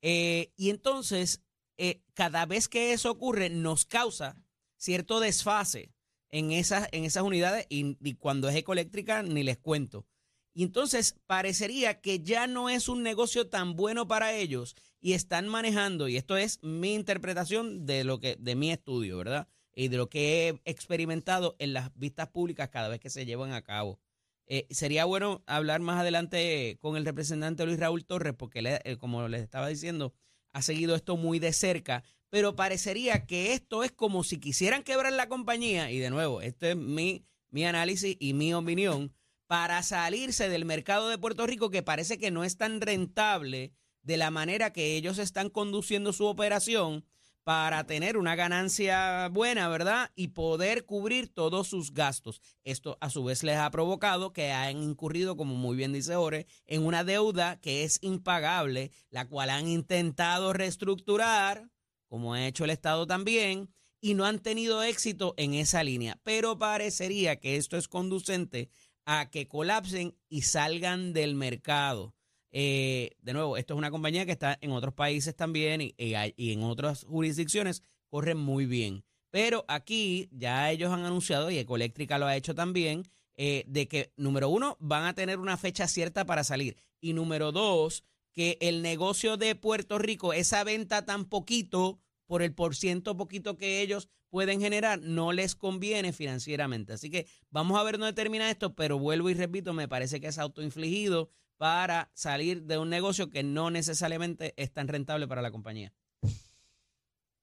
Eh, 0.00 0.50
y 0.56 0.70
entonces, 0.70 1.40
eh, 1.76 2.02
cada 2.14 2.46
vez 2.46 2.68
que 2.68 2.92
eso 2.92 3.10
ocurre, 3.10 3.48
nos 3.50 3.84
causa 3.84 4.42
cierto 4.76 5.20
desfase 5.20 5.92
en 6.32 6.50
esas, 6.50 6.88
en 6.90 7.04
esas 7.04 7.22
unidades 7.22 7.66
y, 7.68 8.14
cuando 8.14 8.48
es 8.48 8.56
ecoeléctrica 8.56 9.22
ni 9.22 9.44
les 9.44 9.58
cuento. 9.58 10.06
Y 10.54 10.64
entonces 10.64 11.14
parecería 11.26 12.00
que 12.00 12.20
ya 12.20 12.46
no 12.46 12.68
es 12.68 12.88
un 12.88 13.02
negocio 13.02 13.48
tan 13.48 13.76
bueno 13.76 14.08
para 14.08 14.34
ellos 14.34 14.74
y 15.00 15.12
están 15.12 15.48
manejando, 15.48 16.08
y 16.08 16.16
esto 16.16 16.36
es 16.36 16.62
mi 16.62 16.94
interpretación 16.94 17.86
de 17.86 18.04
lo 18.04 18.20
que, 18.20 18.36
de 18.38 18.54
mi 18.54 18.70
estudio, 18.70 19.18
¿verdad? 19.18 19.48
Y 19.74 19.88
de 19.88 19.96
lo 19.96 20.08
que 20.08 20.48
he 20.48 20.70
experimentado 20.70 21.56
en 21.58 21.72
las 21.72 21.90
vistas 21.96 22.28
públicas 22.28 22.68
cada 22.68 22.88
vez 22.88 23.00
que 23.00 23.08
se 23.08 23.24
llevan 23.24 23.52
a 23.52 23.62
cabo. 23.62 23.98
Eh, 24.46 24.66
sería 24.70 25.06
bueno 25.06 25.42
hablar 25.46 25.80
más 25.80 26.00
adelante 26.00 26.76
con 26.80 26.96
el 26.96 27.06
representante 27.06 27.64
Luis 27.64 27.78
Raúl 27.78 28.04
Torres, 28.04 28.34
porque 28.36 28.60
eh, 28.84 28.96
como 28.98 29.26
les 29.28 29.42
estaba 29.42 29.68
diciendo, 29.68 30.12
ha 30.52 30.60
seguido 30.60 30.94
esto 30.94 31.16
muy 31.16 31.38
de 31.38 31.52
cerca, 31.54 32.04
pero 32.32 32.56
parecería 32.56 33.26
que 33.26 33.52
esto 33.52 33.84
es 33.84 33.92
como 33.92 34.24
si 34.24 34.38
quisieran 34.40 34.84
quebrar 34.84 35.12
la 35.12 35.28
compañía, 35.28 35.90
y 35.90 35.98
de 35.98 36.08
nuevo, 36.08 36.40
este 36.40 36.70
es 36.70 36.76
mi, 36.76 37.26
mi 37.50 37.66
análisis 37.66 38.16
y 38.18 38.32
mi 38.32 38.54
opinión, 38.54 39.12
para 39.46 39.82
salirse 39.82 40.48
del 40.48 40.64
mercado 40.64 41.10
de 41.10 41.18
Puerto 41.18 41.46
Rico 41.46 41.68
que 41.68 41.82
parece 41.82 42.16
que 42.16 42.30
no 42.30 42.42
es 42.42 42.56
tan 42.56 42.80
rentable 42.80 43.74
de 44.00 44.16
la 44.16 44.30
manera 44.30 44.72
que 44.72 44.96
ellos 44.96 45.18
están 45.18 45.50
conduciendo 45.50 46.14
su 46.14 46.24
operación 46.24 47.04
para 47.44 47.84
tener 47.84 48.16
una 48.16 48.34
ganancia 48.34 49.28
buena, 49.28 49.68
¿verdad? 49.68 50.10
Y 50.14 50.28
poder 50.28 50.86
cubrir 50.86 51.28
todos 51.28 51.68
sus 51.68 51.92
gastos. 51.92 52.40
Esto 52.64 52.96
a 53.02 53.10
su 53.10 53.24
vez 53.24 53.42
les 53.42 53.58
ha 53.58 53.70
provocado 53.70 54.32
que 54.32 54.52
han 54.52 54.82
incurrido, 54.82 55.36
como 55.36 55.54
muy 55.54 55.76
bien 55.76 55.92
dice 55.92 56.16
Ore, 56.16 56.46
en 56.66 56.86
una 56.86 57.04
deuda 57.04 57.60
que 57.60 57.84
es 57.84 57.98
impagable, 58.00 58.90
la 59.10 59.28
cual 59.28 59.50
han 59.50 59.68
intentado 59.68 60.54
reestructurar, 60.54 61.68
como 62.12 62.34
ha 62.34 62.46
hecho 62.46 62.64
el 62.64 62.70
Estado 62.70 63.06
también, 63.06 63.70
y 63.98 64.12
no 64.12 64.26
han 64.26 64.38
tenido 64.38 64.82
éxito 64.82 65.32
en 65.38 65.54
esa 65.54 65.82
línea. 65.82 66.20
Pero 66.24 66.58
parecería 66.58 67.40
que 67.40 67.56
esto 67.56 67.78
es 67.78 67.88
conducente 67.88 68.68
a 69.06 69.30
que 69.30 69.48
colapsen 69.48 70.14
y 70.28 70.42
salgan 70.42 71.14
del 71.14 71.34
mercado. 71.34 72.14
Eh, 72.50 73.12
de 73.22 73.32
nuevo, 73.32 73.56
esto 73.56 73.72
es 73.72 73.78
una 73.78 73.90
compañía 73.90 74.26
que 74.26 74.32
está 74.32 74.58
en 74.60 74.72
otros 74.72 74.92
países 74.92 75.34
también 75.34 75.80
y, 75.80 75.94
en 75.96 76.62
otras 76.64 77.04
jurisdicciones 77.04 77.82
corren 78.10 78.36
muy 78.36 78.66
bien. 78.66 79.06
Pero 79.30 79.64
aquí 79.66 80.28
ya 80.32 80.70
ellos 80.70 80.92
han 80.92 81.06
anunciado, 81.06 81.50
y 81.50 81.56
Ecoeléctrica 81.56 82.18
lo 82.18 82.26
ha 82.26 82.36
hecho 82.36 82.54
también, 82.54 83.04
eh, 83.36 83.64
de 83.66 83.88
que, 83.88 84.12
número 84.18 84.50
uno, 84.50 84.76
van 84.80 85.04
a 85.06 85.14
tener 85.14 85.38
una 85.38 85.56
fecha 85.56 85.88
cierta 85.88 86.26
para 86.26 86.44
salir. 86.44 86.76
Y 87.00 87.14
número 87.14 87.52
dos, 87.52 88.04
que 88.32 88.58
el 88.60 88.82
negocio 88.82 89.36
de 89.36 89.54
Puerto 89.54 89.98
Rico, 89.98 90.32
esa 90.32 90.64
venta 90.64 91.04
tan 91.04 91.26
poquito, 91.26 92.00
por 92.26 92.42
el 92.42 92.54
por 92.54 92.74
ciento 92.74 93.16
poquito 93.16 93.56
que 93.56 93.80
ellos 93.80 94.08
pueden 94.30 94.60
generar, 94.60 95.00
no 95.02 95.32
les 95.32 95.54
conviene 95.54 96.14
financieramente. 96.14 96.94
Así 96.94 97.10
que 97.10 97.26
vamos 97.50 97.78
a 97.78 97.82
ver 97.82 97.98
dónde 97.98 98.14
termina 98.14 98.50
esto, 98.50 98.74
pero 98.74 98.98
vuelvo 98.98 99.28
y 99.28 99.34
repito, 99.34 99.74
me 99.74 99.88
parece 99.88 100.20
que 100.20 100.28
es 100.28 100.38
autoinfligido 100.38 101.30
para 101.58 102.10
salir 102.14 102.62
de 102.62 102.78
un 102.78 102.88
negocio 102.88 103.28
que 103.28 103.42
no 103.42 103.70
necesariamente 103.70 104.54
es 104.56 104.72
tan 104.72 104.88
rentable 104.88 105.28
para 105.28 105.42
la 105.42 105.50
compañía. 105.50 105.92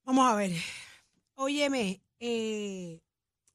Vamos 0.04 0.32
a 0.32 0.36
ver. 0.36 0.52
Óyeme, 1.36 2.02
eh, 2.20 3.00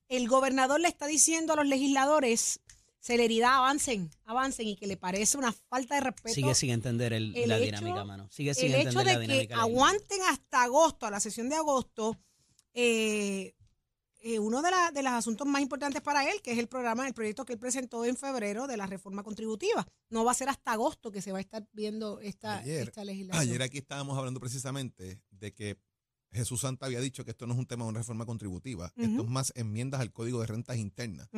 el 0.09 0.29
gobernador 0.29 0.81
le 0.81 0.88
está 0.88 1.07
diciendo 1.07 1.53
a 1.53 1.57
los 1.57 1.67
legisladores, 1.67 2.61
celeridad, 3.05 3.57
avancen, 3.57 4.11
avancen, 4.25 4.67
y 4.67 4.77
que 4.77 4.87
le 4.87 4.97
parece 4.97 5.37
una 5.37 5.53
falta 5.53 5.95
de 5.97 6.01
respeto. 6.01 6.35
Sigue 6.35 6.55
sin 6.55 6.71
entender 6.71 7.13
el- 7.13 7.37
el 7.37 7.49
la 7.51 7.59
hecho- 7.59 7.65
dinámica, 7.67 8.05
mano. 8.05 8.29
Sigue 8.31 8.55
sin 8.55 8.67
el 8.73 8.81
hecho 8.81 8.89
entender 8.89 9.07
la 9.07 9.13
de 9.21 9.27
que 9.27 9.33
dinámica. 9.33 9.61
aguanten 9.61 10.23
hasta 10.23 10.63
agosto, 10.63 11.05
a 11.05 11.11
la 11.11 11.21
sesión 11.21 11.51
de 11.51 11.57
agosto, 11.57 12.17
eh, 12.73 13.55
eh, 14.23 14.39
uno 14.39 14.63
de, 14.63 14.71
la- 14.71 14.91
de 14.91 15.03
los 15.03 15.13
asuntos 15.13 15.47
más 15.47 15.61
importantes 15.61 16.01
para 16.01 16.31
él, 16.31 16.41
que 16.41 16.53
es 16.53 16.59
el 16.59 16.67
programa, 16.67 17.07
el 17.07 17.13
proyecto 17.13 17.45
que 17.45 17.53
él 17.53 17.59
presentó 17.59 18.07
en 18.07 18.17
febrero 18.17 18.67
de 18.67 18.79
la 18.79 18.87
reforma 18.87 19.23
contributiva. 19.23 19.87
No 20.09 20.25
va 20.25 20.31
a 20.31 20.35
ser 20.35 20.49
hasta 20.49 20.73
agosto 20.73 21.13
que 21.13 21.21
se 21.21 21.31
va 21.31 21.39
a 21.39 21.41
estar 21.43 21.67
viendo 21.73 22.21
esta, 22.21 22.61
Ayer- 22.61 22.89
esta 22.89 23.05
legislación. 23.05 23.43
Ayer 23.43 23.61
aquí 23.63 23.77
estábamos 23.79 24.17
hablando 24.17 24.41
precisamente 24.41 25.21
de 25.31 25.53
que 25.53 25.77
Jesús 26.35 26.61
Santa 26.61 26.87
había 26.87 27.00
dicho 27.00 27.25
que 27.25 27.31
esto 27.31 27.47
no 27.47 27.55
es 27.55 27.59
un 27.59 27.67
tema 27.67 27.85
de 27.85 27.91
una 27.91 28.00
reforma 28.00 28.26
contributiva, 28.26 28.93
esto 28.97 29.23
es 29.23 29.29
más 29.29 29.53
enmiendas 29.57 30.00
al 30.00 30.12
Código 30.12 30.41
de 30.41 30.47
Rentas 30.47 30.76
Internas. 30.76 31.29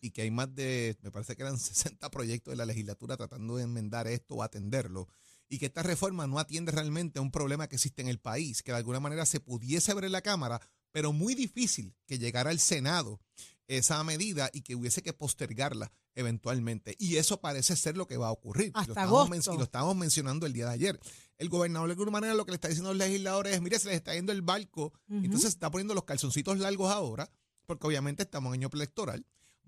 Y 0.00 0.10
que 0.10 0.22
hay 0.22 0.30
más 0.30 0.54
de, 0.54 0.96
me 1.02 1.10
parece 1.10 1.36
que 1.36 1.42
eran 1.42 1.58
60 1.58 2.10
proyectos 2.10 2.52
de 2.52 2.56
la 2.56 2.66
legislatura 2.66 3.16
tratando 3.16 3.56
de 3.56 3.64
enmendar 3.64 4.06
esto 4.06 4.36
o 4.36 4.42
atenderlo, 4.42 5.08
y 5.48 5.58
que 5.58 5.66
esta 5.66 5.82
reforma 5.82 6.26
no 6.26 6.38
atiende 6.38 6.72
realmente 6.72 7.18
a 7.18 7.22
un 7.22 7.30
problema 7.30 7.68
que 7.68 7.76
existe 7.76 8.02
en 8.02 8.08
el 8.08 8.18
país, 8.18 8.62
que 8.62 8.72
de 8.72 8.78
alguna 8.78 8.98
manera 9.00 9.26
se 9.26 9.38
pudiese 9.40 9.94
ver 9.94 10.04
en 10.04 10.12
la 10.12 10.22
Cámara, 10.22 10.60
pero 10.90 11.12
muy 11.12 11.34
difícil 11.34 11.94
que 12.06 12.18
llegara 12.18 12.50
al 12.50 12.58
Senado 12.58 13.20
esa 13.68 14.02
medida 14.04 14.50
y 14.52 14.62
que 14.62 14.74
hubiese 14.74 15.02
que 15.02 15.12
postergarla 15.12 15.92
eventualmente. 16.14 16.96
Y 16.98 17.16
eso 17.16 17.40
parece 17.40 17.76
ser 17.76 17.96
lo 17.96 18.06
que 18.06 18.16
va 18.16 18.28
a 18.28 18.32
ocurrir. 18.32 18.70
Hasta 18.74 18.86
lo 18.86 18.92
estábamos 18.92 19.30
agosto. 19.30 19.54
y 19.54 19.58
lo 19.58 19.64
estábamos 19.64 19.96
mencionando 19.96 20.46
el 20.46 20.52
día 20.52 20.66
de 20.66 20.72
ayer. 20.72 21.00
El 21.38 21.48
gobernador 21.48 21.88
de 21.88 21.92
alguna 21.92 22.10
manera 22.12 22.34
lo 22.34 22.44
que 22.46 22.52
le 22.52 22.56
está 22.56 22.68
diciendo 22.68 22.90
a 22.90 22.94
los 22.94 22.98
legisladores 23.06 23.54
es, 23.54 23.60
mire, 23.62 23.78
se 23.78 23.88
les 23.88 23.96
está 23.96 24.14
yendo 24.14 24.32
el 24.32 24.42
barco, 24.42 24.92
entonces 25.08 25.50
está 25.50 25.70
poniendo 25.70 25.94
los 25.94 26.04
calzoncitos 26.04 26.58
largos 26.58 26.90
ahora, 26.90 27.30
porque 27.66 27.86
obviamente 27.86 28.22
estamos 28.22 28.54
en 28.54 28.60
año 28.60 28.70
electoral 28.72 29.26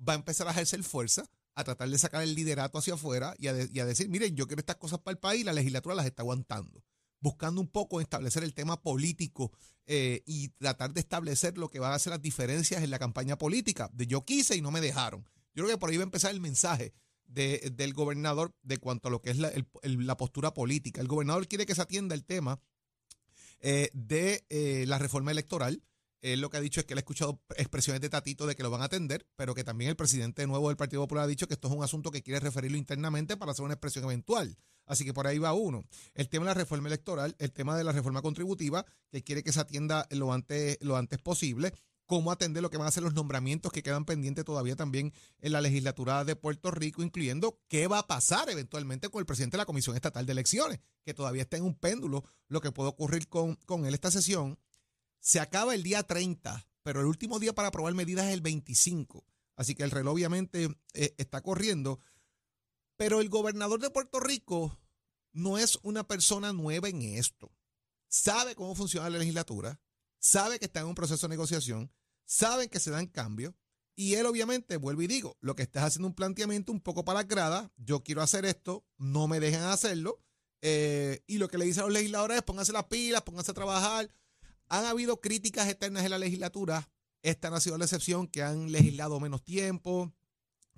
va 0.09 0.13
a 0.13 0.17
empezar 0.17 0.47
a 0.47 0.53
ejercer 0.53 0.83
fuerza, 0.85 1.29
a 1.57 1.65
tratar 1.65 1.89
de 1.91 1.99
sacar 1.99 2.23
el 2.23 2.35
liderato 2.35 2.79
hacia 2.79 2.95
afuera 2.95 3.35
y 3.37 3.49
a, 3.49 3.53
de- 3.53 3.69
y 3.73 3.81
a 3.81 3.85
decir, 3.85 4.09
miren, 4.09 4.37
yo 4.37 4.47
quiero 4.47 4.61
estas 4.61 4.77
cosas 4.77 5.01
para 5.01 5.13
el 5.13 5.19
país, 5.19 5.45
la 5.45 5.53
legislatura 5.53 5.97
las 5.97 6.07
está 6.07 6.23
aguantando, 6.23 6.85
buscando 7.21 7.61
un 7.61 7.67
poco 7.67 8.01
establecer 8.01 8.45
el 8.45 8.55
tema 8.55 8.81
político 8.81 9.51
eh, 9.87 10.23
y 10.25 10.51
tratar 10.51 10.93
de 10.93 11.01
establecer 11.01 11.59
lo 11.59 11.69
que 11.69 11.81
van 11.81 11.93
a 11.93 11.99
ser 11.99 12.13
las 12.13 12.23
diferencias 12.23 12.83
en 12.85 12.91
la 12.91 12.99
campaña 13.01 13.37
política. 13.37 13.91
De 13.93 14.07
yo 14.07 14.25
quise 14.25 14.55
y 14.57 14.61
no 14.63 14.71
me 14.71 14.81
dejaron. 14.81 15.25
Yo 15.55 15.65
creo 15.65 15.71
que 15.71 15.79
por 15.79 15.91
ahí 15.91 15.97
va 15.97 16.05
a 16.05 16.05
empezar 16.05 16.31
el 16.31 16.39
mensaje 16.41 16.93
de- 17.29 17.71
del 17.73 17.95
gobernador 17.95 18.53
de 18.63 18.79
cuanto 18.79 19.09
a 19.09 19.11
lo 19.11 19.23
que 19.23 19.31
es 19.31 19.39
la, 19.39 20.17
postura 20.17 20.53
política. 20.53 21.01
El 21.01 21.09
gobernador 21.09 21.47
quiere 21.47 21.67
que 21.67 21.75
se 21.75 21.83
atienda 21.83 22.15
el 22.15 22.25
tema 22.25 22.61
eh, 23.61 23.91
de 23.93 24.45
eh, 24.51 24.85
la 24.87 24.99
reforma 24.99 25.31
electoral. 25.31 25.83
Él 26.21 26.41
lo 26.41 26.51
que 26.51 26.57
ha 26.57 26.61
dicho 26.61 26.81
es 26.81 26.87
que 26.87 26.95
él 26.95 26.99
ha 26.99 27.01
escuchado 27.01 27.41
expresiones 27.57 28.01
de 28.01 28.09
Tatito 28.09 28.47
de 28.47 28.57
que 28.57 28.65
lo 28.65 28.71
van 28.71 28.83
a 28.83 28.87
atender, 28.87 29.25
pero 29.37 29.55
que 29.55 29.63
también 29.63 29.91
el 29.91 29.97
presidente 29.97 30.45
nuevo 30.49 30.67
del 30.69 30.77
Partido 30.77 31.03
Popular 31.03 31.25
ha 31.25 31.29
dicho 31.29 31.47
que 31.47 31.55
esto 31.55 31.69
es 31.69 31.75
un 31.75 31.85
asunto 31.85 32.11
que 32.11 32.23
quiere 32.23 32.41
referirlo 32.41 32.77
internamente 32.77 33.37
para 33.37 33.53
hacer 33.53 33.65
una 33.65 33.75
expresión 33.75 34.05
eventual. 34.05 34.57
Así 34.85 35.05
que 35.05 35.13
por 35.15 35.27
ahí 35.27 35.39
va 35.39 35.53
uno. 35.53 35.85
El 36.15 36.29
tema 36.29 36.47
de 36.47 36.51
la 36.51 36.55
reforma 36.55 36.89
electoral, 36.89 37.37
el 37.39 37.53
tema 37.53 37.77
de 37.77 37.85
la 37.85 37.93
reforma 37.93 38.23
contributiva, 38.23 38.85
que 39.11 39.23
quiere 39.23 39.43
que 39.45 39.53
se 39.53 39.61
atienda 39.61 40.09
lo 40.11 40.33
antes, 40.33 40.79
lo 40.81 40.97
antes 40.97 41.21
posible, 41.21 41.73
cómo 42.09 42.33
atender 42.33 42.63
lo 42.63 42.71
que 42.71 42.79
van 42.79 42.89
a 42.89 42.91
ser 42.91 43.03
los 43.03 43.13
nombramientos 43.13 43.71
que 43.71 43.83
quedan 43.83 44.07
pendientes 44.07 44.43
todavía 44.43 44.75
también 44.75 45.13
en 45.41 45.53
la 45.53 45.61
legislatura 45.61 46.25
de 46.25 46.37
Puerto 46.37 46.71
Rico, 46.71 47.03
incluyendo 47.03 47.61
qué 47.69 47.87
va 47.87 47.99
a 47.99 48.07
pasar 48.07 48.49
eventualmente 48.49 49.11
con 49.11 49.21
el 49.21 49.27
presidente 49.27 49.57
de 49.57 49.59
la 49.59 49.67
Comisión 49.67 49.95
Estatal 49.95 50.25
de 50.25 50.33
Elecciones, 50.33 50.81
que 51.05 51.13
todavía 51.13 51.43
está 51.43 51.59
en 51.59 51.65
un 51.65 51.75
péndulo 51.75 52.25
lo 52.49 52.63
que 52.63 52.73
puede 52.73 52.89
ocurrir 52.89 53.29
con, 53.29 53.57
con 53.67 53.85
él 53.85 53.93
esta 53.93 54.11
sesión. 54.11 54.59
Se 55.21 55.39
acaba 55.39 55.75
el 55.75 55.83
día 55.83 56.03
30, 56.03 56.67
pero 56.83 57.01
el 57.01 57.07
último 57.07 57.39
día 57.39 57.55
para 57.55 57.69
aprobar 57.69 57.93
medidas 57.93 58.27
es 58.27 58.33
el 58.33 58.41
25. 58.41 59.27
Así 59.55 59.75
que 59.75 59.83
el 59.83 59.91
reloj 59.91 60.15
obviamente 60.15 60.71
eh, 60.95 61.15
está 61.19 61.43
corriendo. 61.43 62.01
Pero 62.97 63.21
el 63.21 63.29
gobernador 63.29 63.81
de 63.81 63.91
Puerto 63.91 64.19
Rico 64.19 64.81
no 65.33 65.59
es 65.59 65.79
una 65.83 66.09
persona 66.09 66.55
nueva 66.55 66.89
en 66.89 67.03
esto. 67.03 67.53
Sabe 68.09 68.55
cómo 68.55 68.75
funciona 68.75 69.11
la 69.11 69.19
legislatura, 69.19 69.79
sabe 70.19 70.59
que 70.59 70.65
está 70.65 70.81
en 70.81 70.87
un 70.87 70.95
proceso 70.95 71.27
de 71.27 71.33
negociación, 71.33 71.93
saben 72.29 72.69
que 72.69 72.79
se 72.79 72.91
dan 72.91 73.07
cambios. 73.07 73.55
Y 73.97 74.15
él 74.15 74.27
obviamente, 74.27 74.77
vuelvo 74.77 75.03
y 75.03 75.09
digo, 75.09 75.37
lo 75.41 75.57
que 75.57 75.63
está 75.65 75.81
es 75.81 75.87
haciendo 75.87 76.07
un 76.07 76.15
planteamiento 76.15 76.71
un 76.71 76.81
poco 76.81 77.05
para 77.05 77.21
las 77.21 77.29
gradas, 77.29 77.71
yo 77.77 78.05
quiero 78.05 78.23
hacer 78.23 78.45
esto, 78.45 78.85
no 78.97 79.27
me 79.27 79.41
dejan 79.41 79.65
hacerlo. 79.65 80.21
eh, 80.61 81.23
y 81.27 81.39
lo 81.39 81.49
que 81.49 81.59
le 81.59 81.65
dice 81.65 81.81
a 81.81 81.85
los 81.85 81.93
legisladores 81.93 82.37
es 82.37 82.43
pónganse 82.43 82.73
las 82.73 82.85
pilas, 82.85 83.23
pónganse 83.23 83.51
a 83.51 83.55
trabajar. 83.55 84.09
Han 84.69 84.85
habido 84.85 85.21
críticas 85.21 85.69
externas 85.69 86.05
en 86.05 86.11
la 86.11 86.19
legislatura. 86.19 86.89
Esta 87.23 87.51
no 87.51 87.57
ha 87.57 87.61
sido 87.61 87.79
la 87.79 87.87
excepción, 87.87 88.29
que 88.29 88.43
han 88.43 88.71
legislado 88.71 89.19
menos 89.19 89.43
tiempo, 89.43 90.13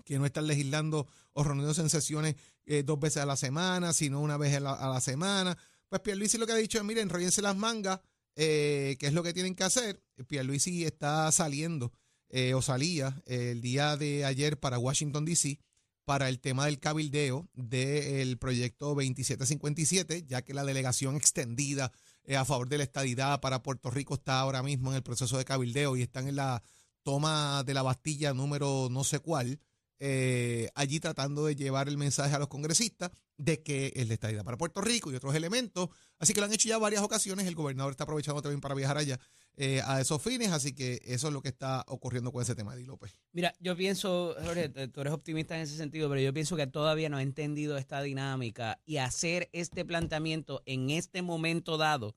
que 0.04 0.19
no 0.19 0.25
están 0.26 0.47
legislando 0.47 1.07
o 1.33 1.45
reuniéndose 1.45 1.83
en 1.83 1.90
sesiones 1.90 2.37
eh, 2.64 2.83
dos 2.85 2.99
veces 2.99 3.23
a 3.23 3.26
la 3.26 3.37
semana, 3.37 3.92
sino 3.92 4.21
una 4.21 4.37
vez 4.38 4.57
a 4.57 4.61
la, 4.61 4.73
a 4.73 4.88
la 4.88 5.00
semana. 5.00 5.59
Pues 5.88 6.00
Pierluisi 6.02 6.38
lo 6.38 6.47
que 6.47 6.52
ha 6.52 6.57
dicho 6.57 6.78
es, 6.78 6.85
miren, 6.85 7.02
enrollense 7.04 7.42
las 7.42 7.57
mangas, 7.57 8.00
eh, 8.37 8.97
que 8.99 9.07
es 9.07 9.13
lo 9.13 9.23
que 9.23 9.33
tienen 9.33 9.55
que 9.55 9.65
hacer. 9.65 10.03
Pierluisi 10.27 10.85
está 10.85 11.31
saliendo, 11.33 11.93
eh, 12.29 12.55
o 12.55 12.63
salía 12.63 13.23
el 13.27 13.61
día 13.61 13.97
de 13.97 14.25
ayer 14.25 14.59
para 14.59 14.79
Washington, 14.79 15.25
D.C., 15.25 15.59
para 16.05 16.29
el 16.29 16.41
tema 16.41 16.67
del 16.67 16.81
cabildeo 16.81 17.49
del 17.55 18.37
proyecto 18.37 18.87
2757, 18.87 20.25
ya 20.27 20.43
que 20.43 20.55
la 20.55 20.65
delegación 20.65 21.15
extendida 21.15 21.93
eh, 22.25 22.37
a 22.37 22.45
favor 22.45 22.69
de 22.69 22.79
la 22.79 22.85
estadidad 22.85 23.41
para 23.41 23.63
Puerto 23.63 23.91
Rico 23.91 24.15
está 24.15 24.41
ahora 24.41 24.63
mismo 24.63 24.91
en 24.91 24.97
el 24.97 25.03
proceso 25.03 25.39
de 25.39 25.45
cabildeo 25.45 25.97
y 25.97 26.03
están 26.03 26.27
en 26.27 26.37
la 26.37 26.63
toma 27.03 27.63
de 27.65 27.75
la 27.75 27.83
Bastilla 27.83 28.35
número 28.35 28.89
no 28.91 29.05
sé 29.05 29.21
cuál, 29.21 29.61
eh, 30.01 30.69
allí 30.75 30.99
tratando 30.99 31.47
de 31.47 31.55
llevar 31.55 31.89
el 31.89 31.97
mensaje 31.97 32.35
a 32.35 32.39
los 32.39 32.49
congresistas 32.49 33.11
de 33.42 33.62
que 33.62 33.92
es 33.97 34.06
la 34.06 34.14
estadía 34.14 34.44
para 34.44 34.56
Puerto 34.59 34.80
Rico 34.80 35.11
y 35.11 35.14
otros 35.14 35.35
elementos. 35.35 35.88
Así 36.18 36.32
que 36.35 36.40
lo 36.40 36.47
han 36.47 36.52
hecho 36.52 36.68
ya 36.68 36.78
varias 36.78 37.02
ocasiones. 37.02 37.47
El 37.47 37.54
gobernador 37.54 37.92
está 37.92 38.04
aprovechando 38.04 38.42
también 38.42 38.61
para 38.61 38.75
viajar 38.75 38.99
allá 38.99 39.18
eh, 39.56 39.80
a 39.85 40.00
esos 40.00 40.23
fines. 40.23 40.50
Así 40.52 40.75
que 40.75 41.00
eso 41.04 41.28
es 41.28 41.32
lo 41.32 41.40
que 41.40 41.49
está 41.49 41.85
ocurriendo 41.88 42.32
con 42.32 42.42
ese 42.42 42.54
tema, 42.54 42.76
Di 42.76 42.85
López. 42.85 43.16
Mira, 43.32 43.54
yo 43.59 43.76
pienso, 43.76 44.35
Jorge, 44.44 44.68
t- 44.68 44.88
tú 44.88 45.00
eres 45.00 45.12
optimista 45.12 45.56
en 45.56 45.62
ese 45.62 45.76
sentido, 45.76 46.09
pero 46.09 46.20
yo 46.20 46.32
pienso 46.35 46.54
que 46.56 46.66
todavía 46.66 47.09
no 47.09 47.16
ha 47.16 47.23
entendido 47.23 47.78
esta 47.78 48.02
dinámica 48.02 48.80
y 48.85 48.99
hacer 48.99 49.49
este 49.52 49.85
planteamiento 49.85 50.62
en 50.66 50.90
este 50.90 51.23
momento 51.23 51.78
dado 51.78 52.16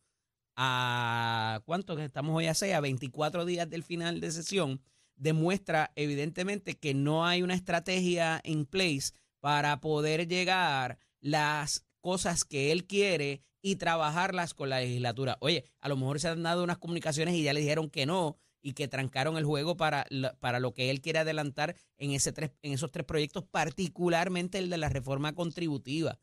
a 0.56 1.62
cuánto 1.66 1.96
que 1.96 2.06
estamos 2.06 2.36
hoy 2.36 2.48
a 2.48 2.54
seis, 2.54 2.74
a 2.74 2.80
24 2.82 3.46
días 3.46 3.70
del 3.70 3.84
final 3.84 4.20
de 4.20 4.32
sesión, 4.32 4.82
demuestra 5.16 5.92
evidentemente 5.96 6.78
que 6.78 6.94
no 6.94 7.26
hay 7.26 7.42
una 7.44 7.56
estrategia 7.56 8.40
en 8.44 8.66
place 8.66 9.12
para 9.40 9.80
poder 9.82 10.28
llegar 10.28 10.98
las 11.24 11.88
cosas 12.02 12.44
que 12.44 12.72
él 12.72 12.86
quiere 12.86 13.42
y 13.62 13.78
trabajarlas 13.78 14.54
con 14.54 14.70
la 14.70 14.82
legislatura. 14.82 15.38
Oye, 15.40 15.64
a 15.80 15.88
lo 15.88 15.96
mejor 15.96 16.20
se 16.20 16.28
han 16.28 16.44
dado 16.44 16.64
unas 16.64 16.78
comunicaciones 16.78 17.34
y 17.34 17.44
ya 17.44 17.54
le 17.54 17.62
dijeron 17.62 17.90
que 17.90 18.06
no 18.06 18.38
y 18.62 18.74
que 18.74 18.90
trancaron 18.90 19.38
el 19.38 19.46
juego 19.46 19.78
para, 19.78 20.06
para 20.40 20.60
lo 20.60 20.74
que 20.74 20.90
él 20.90 21.02
quiere 21.02 21.20
adelantar 21.20 21.76
en, 21.98 22.12
ese 22.12 22.34
tres, 22.34 22.52
en 22.62 22.74
esos 22.74 22.92
tres 22.92 23.06
proyectos, 23.06 23.46
particularmente 23.46 24.58
el 24.58 24.70
de 24.70 24.78
la 24.78 24.90
reforma 24.90 25.34
contributiva, 25.34 26.20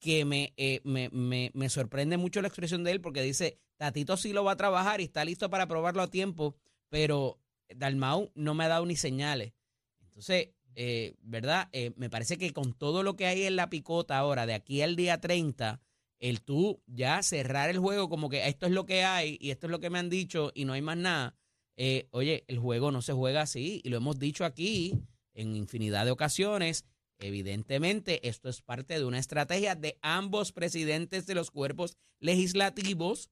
que 0.00 0.26
me, 0.26 0.52
eh, 0.58 0.80
me, 0.84 1.08
me, 1.10 1.50
me 1.54 1.68
sorprende 1.70 2.18
mucho 2.18 2.42
la 2.42 2.48
expresión 2.48 2.84
de 2.84 2.92
él 2.92 3.00
porque 3.00 3.22
dice, 3.22 3.58
Tatito 3.78 4.16
sí 4.18 4.34
lo 4.34 4.44
va 4.44 4.52
a 4.52 4.56
trabajar 4.56 5.00
y 5.00 5.04
está 5.04 5.24
listo 5.24 5.48
para 5.48 5.64
aprobarlo 5.64 6.02
a 6.02 6.10
tiempo, 6.10 6.56
pero 6.90 7.40
Dalmau 7.74 8.32
no 8.34 8.52
me 8.52 8.64
ha 8.64 8.68
dado 8.68 8.84
ni 8.84 8.96
señales. 8.96 9.54
Entonces, 10.00 10.50
eh, 10.74 11.14
¿verdad? 11.22 11.68
Eh, 11.72 11.92
me 11.96 12.10
parece 12.10 12.38
que 12.38 12.52
con 12.52 12.72
todo 12.72 13.02
lo 13.02 13.16
que 13.16 13.26
hay 13.26 13.42
en 13.44 13.56
la 13.56 13.70
picota 13.70 14.18
ahora, 14.18 14.46
de 14.46 14.54
aquí 14.54 14.82
al 14.82 14.96
día 14.96 15.20
30, 15.20 15.80
el 16.18 16.42
tú 16.42 16.82
ya 16.86 17.22
cerrar 17.22 17.68
el 17.70 17.78
juego 17.78 18.08
como 18.08 18.28
que 18.28 18.46
esto 18.48 18.66
es 18.66 18.72
lo 18.72 18.86
que 18.86 19.04
hay 19.04 19.38
y 19.40 19.50
esto 19.50 19.66
es 19.66 19.70
lo 19.70 19.80
que 19.80 19.90
me 19.90 19.98
han 19.98 20.08
dicho 20.08 20.52
y 20.54 20.64
no 20.64 20.72
hay 20.72 20.82
más 20.82 20.96
nada. 20.96 21.34
Eh, 21.76 22.08
oye, 22.12 22.44
el 22.48 22.58
juego 22.58 22.92
no 22.92 23.02
se 23.02 23.12
juega 23.12 23.42
así 23.42 23.80
y 23.82 23.88
lo 23.88 23.96
hemos 23.96 24.18
dicho 24.18 24.44
aquí 24.44 25.02
en 25.34 25.56
infinidad 25.56 26.04
de 26.04 26.10
ocasiones. 26.10 26.84
Evidentemente, 27.18 28.28
esto 28.28 28.48
es 28.48 28.62
parte 28.62 28.98
de 28.98 29.04
una 29.04 29.18
estrategia 29.18 29.74
de 29.74 29.98
ambos 30.02 30.52
presidentes 30.52 31.26
de 31.26 31.34
los 31.34 31.50
cuerpos 31.50 31.96
legislativos 32.20 33.30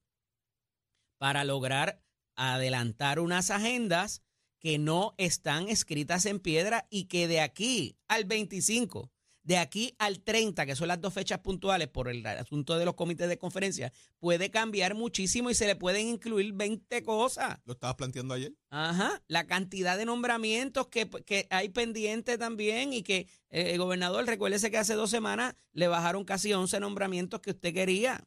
para 1.17 1.43
lograr 1.43 2.01
adelantar 2.35 3.19
unas 3.19 3.51
agendas 3.51 4.23
que 4.61 4.77
no 4.77 5.15
están 5.17 5.67
escritas 5.69 6.25
en 6.27 6.39
piedra 6.39 6.87
y 6.89 7.05
que 7.05 7.27
de 7.27 7.41
aquí 7.41 7.97
al 8.07 8.25
25, 8.25 9.11
de 9.43 9.57
aquí 9.57 9.95
al 9.97 10.19
30, 10.21 10.67
que 10.67 10.75
son 10.75 10.87
las 10.87 11.01
dos 11.01 11.15
fechas 11.15 11.39
puntuales 11.39 11.87
por 11.87 12.07
el 12.07 12.23
asunto 12.27 12.77
de 12.77 12.85
los 12.85 12.93
comités 12.93 13.27
de 13.27 13.39
conferencia, 13.39 13.91
puede 14.19 14.51
cambiar 14.51 14.93
muchísimo 14.93 15.49
y 15.49 15.55
se 15.55 15.65
le 15.65 15.75
pueden 15.75 16.07
incluir 16.07 16.53
20 16.53 17.03
cosas. 17.03 17.57
¿Lo 17.65 17.73
estabas 17.73 17.95
planteando 17.95 18.35
ayer? 18.35 18.53
Ajá, 18.69 19.23
la 19.27 19.47
cantidad 19.47 19.97
de 19.97 20.05
nombramientos 20.05 20.87
que, 20.89 21.09
que 21.09 21.47
hay 21.49 21.69
pendiente 21.69 22.37
también 22.37 22.93
y 22.93 23.01
que 23.01 23.27
eh, 23.49 23.71
el 23.71 23.79
gobernador, 23.79 24.27
recuérdese 24.27 24.69
que 24.69 24.77
hace 24.77 24.93
dos 24.93 25.09
semanas 25.09 25.55
le 25.73 25.87
bajaron 25.87 26.23
casi 26.23 26.53
11 26.53 26.79
nombramientos 26.79 27.41
que 27.41 27.49
usted 27.49 27.73
quería. 27.73 28.23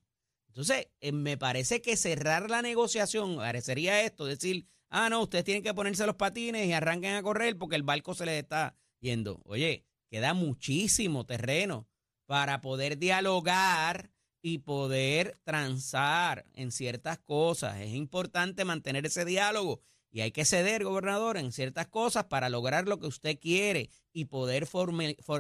Entonces, 0.49 0.89
eh, 1.01 1.13
me 1.13 1.37
parece 1.37 1.81
que 1.81 1.97
cerrar 1.97 2.51
la 2.51 2.61
negociación, 2.61 3.37
parecería 3.37 4.03
esto, 4.03 4.25
decir, 4.25 4.67
ah, 4.95 5.11
no, 5.11 5.23
ustedes 5.23 5.45
tienen 5.45 5.63
que 5.63 5.75
ponerse 5.75 6.07
los 6.07 6.15
patines 6.15 6.67
y 6.67 6.73
arranquen 6.73 7.17
a 7.17 7.23
correr 7.23 7.59
porque 7.59 7.77
el 7.77 7.83
barco 7.83 8.15
se 8.15 8.25
les 8.25 8.41
está 8.41 8.77
yendo. 9.01 9.43
Oye, 9.45 9.85
queda 10.09 10.35
muchísimo 10.35 11.27
terreno 11.27 11.89
para 12.27 12.61
poder 12.61 12.97
dialogar 12.97 14.11
y 14.41 14.59
poder 14.59 15.37
transar 15.43 16.47
en 16.55 16.71
ciertas 16.71 17.19
cosas. 17.19 17.81
Es 17.81 17.93
importante 17.93 18.65
mantener 18.65 19.05
ese 19.05 19.25
diálogo 19.25 19.83
y 20.13 20.21
hay 20.21 20.31
que 20.31 20.45
ceder, 20.45 20.85
gobernador, 20.85 21.39
en 21.39 21.51
ciertas 21.51 21.89
cosas 21.89 22.25
para 22.27 22.49
lograr 22.49 22.87
lo 22.87 23.01
que 23.01 23.09
usted 23.09 23.37
quiere 23.41 23.91
y 24.13 24.27
poder 24.27 24.69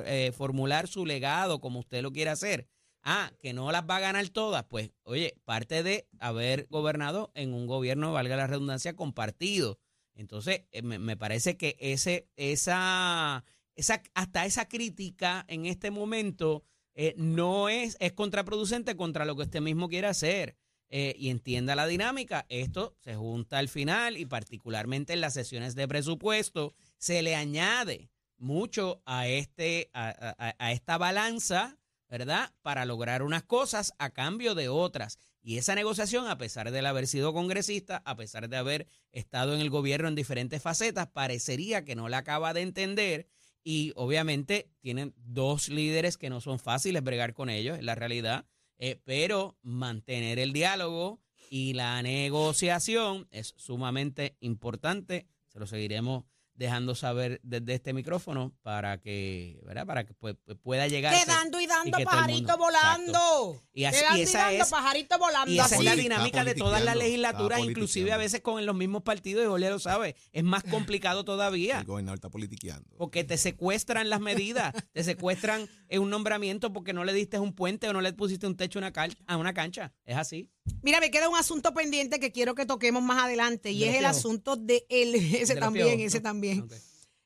eh, 0.04 0.32
formular 0.32 0.88
su 0.88 1.06
legado 1.06 1.60
como 1.60 1.78
usted 1.78 2.02
lo 2.02 2.12
quiere 2.12 2.30
hacer. 2.30 2.66
Ah, 3.06 3.30
que 3.38 3.52
no 3.52 3.70
las 3.70 3.82
va 3.88 3.96
a 3.96 4.00
ganar 4.00 4.26
todas. 4.30 4.64
Pues, 4.64 4.90
oye, 5.02 5.34
parte 5.44 5.82
de 5.82 6.08
haber 6.20 6.66
gobernado 6.70 7.30
en 7.34 7.52
un 7.52 7.66
gobierno, 7.66 8.12
valga 8.14 8.36
la 8.36 8.46
redundancia, 8.46 8.96
compartido. 8.96 9.78
Entonces, 10.14 10.62
eh, 10.72 10.80
me, 10.82 11.16
parece 11.16 11.56
que 11.58 11.76
ese, 11.80 12.28
esa, 12.36 13.44
esa, 13.74 14.02
hasta 14.14 14.46
esa 14.46 14.68
crítica 14.68 15.44
en 15.48 15.66
este 15.66 15.90
momento 15.90 16.64
eh, 16.94 17.14
no 17.18 17.68
es, 17.68 17.96
es 18.00 18.12
contraproducente 18.14 18.96
contra 18.96 19.26
lo 19.26 19.36
que 19.36 19.42
usted 19.42 19.60
mismo 19.60 19.88
quiere 19.88 20.06
hacer. 20.06 20.56
Eh, 20.88 21.14
y 21.18 21.28
entienda 21.30 21.74
la 21.74 21.86
dinámica, 21.86 22.46
esto 22.48 22.94
se 23.00 23.16
junta 23.16 23.58
al 23.58 23.68
final 23.68 24.16
y 24.16 24.26
particularmente 24.26 25.12
en 25.14 25.20
las 25.22 25.34
sesiones 25.34 25.74
de 25.74 25.88
presupuesto 25.88 26.74
se 26.98 27.22
le 27.22 27.34
añade 27.34 28.10
mucho 28.38 29.02
a, 29.04 29.26
este, 29.26 29.90
a- 29.92 30.54
a 30.58 30.72
esta 30.72 30.96
balanza, 30.98 31.78
¿verdad? 32.08 32.52
Para 32.62 32.84
lograr 32.84 33.22
unas 33.22 33.42
cosas 33.42 33.92
a 33.98 34.10
cambio 34.10 34.54
de 34.54 34.68
otras. 34.68 35.18
Y 35.42 35.58
esa 35.58 35.74
negociación, 35.74 36.26
a 36.26 36.38
pesar 36.38 36.70
de 36.70 36.86
haber 36.86 37.06
sido 37.06 37.32
congresista, 37.32 38.02
a 38.04 38.16
pesar 38.16 38.48
de 38.48 38.56
haber 38.56 38.86
estado 39.12 39.54
en 39.54 39.60
el 39.60 39.70
gobierno 39.70 40.08
en 40.08 40.14
diferentes 40.14 40.62
facetas, 40.62 41.08
parecería 41.08 41.84
que 41.84 41.96
no 41.96 42.08
la 42.08 42.18
acaba 42.18 42.54
de 42.54 42.62
entender. 42.62 43.28
Y 43.62 43.92
obviamente 43.96 44.70
tienen 44.80 45.14
dos 45.16 45.68
líderes 45.68 46.16
que 46.16 46.30
no 46.30 46.40
son 46.40 46.58
fáciles 46.58 47.02
bregar 47.02 47.34
con 47.34 47.50
ellos, 47.50 47.78
es 47.78 47.84
la 47.84 47.94
realidad. 47.94 48.46
Eh, 48.78 49.00
pero 49.04 49.58
mantener 49.62 50.38
el 50.38 50.52
diálogo 50.52 51.20
y 51.50 51.74
la 51.74 52.02
negociación 52.02 53.28
es 53.30 53.54
sumamente 53.56 54.36
importante. 54.40 55.26
Se 55.48 55.58
lo 55.58 55.66
seguiremos 55.66 56.24
dejando 56.54 56.94
saber 56.94 57.40
desde 57.42 57.74
este 57.74 57.92
micrófono 57.92 58.54
para 58.62 59.00
que, 59.00 59.58
¿verdad? 59.64 59.86
Para 59.86 60.04
que 60.06 60.14
pues, 60.14 60.36
pues, 60.44 60.56
pueda 60.62 60.86
llegar. 60.88 61.14
Quedando 61.24 61.60
y 61.60 61.66
dando, 61.66 61.98
el 61.98 62.04
pajarito 62.04 62.38
mundo- 62.38 62.56
volando. 62.58 63.62
Y 63.72 63.84
así- 63.84 63.98
Quedando 63.98 64.16
y 64.16 64.20
y, 64.20 64.22
esa 64.24 64.38
dando, 64.38 64.62
es- 64.64 64.70
pajarito 64.70 65.18
volando. 65.18 65.50
Y 65.52 65.58
esa 65.58 65.74
es 65.76 65.84
la 65.84 65.96
dinámica 65.96 66.44
de 66.44 66.54
todas 66.54 66.84
las 66.84 66.96
legislaturas, 66.96 67.60
inclusive 67.60 68.12
a 68.12 68.16
veces 68.16 68.40
con 68.40 68.64
los 68.64 68.74
mismos 68.76 69.02
partidos, 69.02 69.44
y 69.44 69.48
Jorge 69.48 69.68
lo 69.70 69.78
sabe, 69.78 70.14
es 70.32 70.44
más 70.44 70.62
complicado 70.64 71.24
todavía. 71.24 71.80
El 71.80 71.86
gobernador 71.86 72.16
está 72.18 72.30
politiqueando. 72.30 72.88
Porque 72.96 73.24
te 73.24 73.36
secuestran 73.36 74.08
las 74.08 74.20
medidas, 74.20 74.72
te 74.92 75.02
secuestran 75.04 75.68
en 75.88 76.02
un 76.02 76.10
nombramiento 76.10 76.72
porque 76.72 76.92
no 76.92 77.04
le 77.04 77.12
diste 77.12 77.38
un 77.38 77.52
puente 77.52 77.88
o 77.88 77.92
no 77.92 78.00
le 78.00 78.12
pusiste 78.12 78.46
un 78.46 78.56
techo 78.56 78.78
a 78.78 78.80
una, 78.80 78.92
cal- 78.92 79.16
a 79.26 79.36
una 79.36 79.52
cancha. 79.54 79.92
Es 80.04 80.16
así. 80.16 80.50
Mira, 80.82 81.00
me 81.00 81.10
queda 81.10 81.28
un 81.28 81.36
asunto 81.36 81.74
pendiente 81.74 82.20
que 82.20 82.32
quiero 82.32 82.54
que 82.54 82.66
toquemos 82.66 83.02
más 83.02 83.22
adelante 83.24 83.70
y 83.72 83.80
¿De 83.80 83.88
es 83.90 83.94
el 83.94 84.00
piojos? 84.00 84.16
asunto 84.18 84.56
de 84.56 84.86
el, 84.88 85.14
ese 85.34 85.54
De 85.54 85.60
también, 85.60 85.86
piojos, 85.86 86.06
ese 86.06 86.18
¿no? 86.18 86.22
también. 86.22 86.68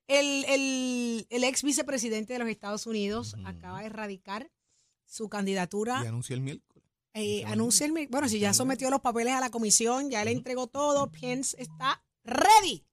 El, 0.08 0.44
el- 0.46 1.26
el 1.30 1.44
ex 1.44 1.62
vicepresidente 1.62 2.32
de 2.32 2.38
los 2.38 2.48
Estados 2.48 2.86
Unidos 2.86 3.36
acaba 3.44 3.80
de 3.80 3.86
erradicar 3.86 4.50
su 5.04 5.28
candidatura. 5.28 6.00
Y 6.02 6.06
anunció 6.06 6.34
el 6.34 6.40
miércoles. 6.42 6.84
Eh, 7.14 7.44
anuncia 7.46 7.84
el 7.86 7.92
mi- 7.92 8.06
bueno, 8.06 8.28
si 8.28 8.38
ya 8.38 8.52
sometió 8.54 8.90
los 8.90 9.00
papeles 9.00 9.34
a 9.34 9.40
la 9.40 9.50
comisión, 9.50 10.10
ya 10.10 10.24
le 10.24 10.30
entregó 10.32 10.66
todo, 10.66 11.10
Pence 11.10 11.56
está 11.60 12.02
ready. 12.24 12.84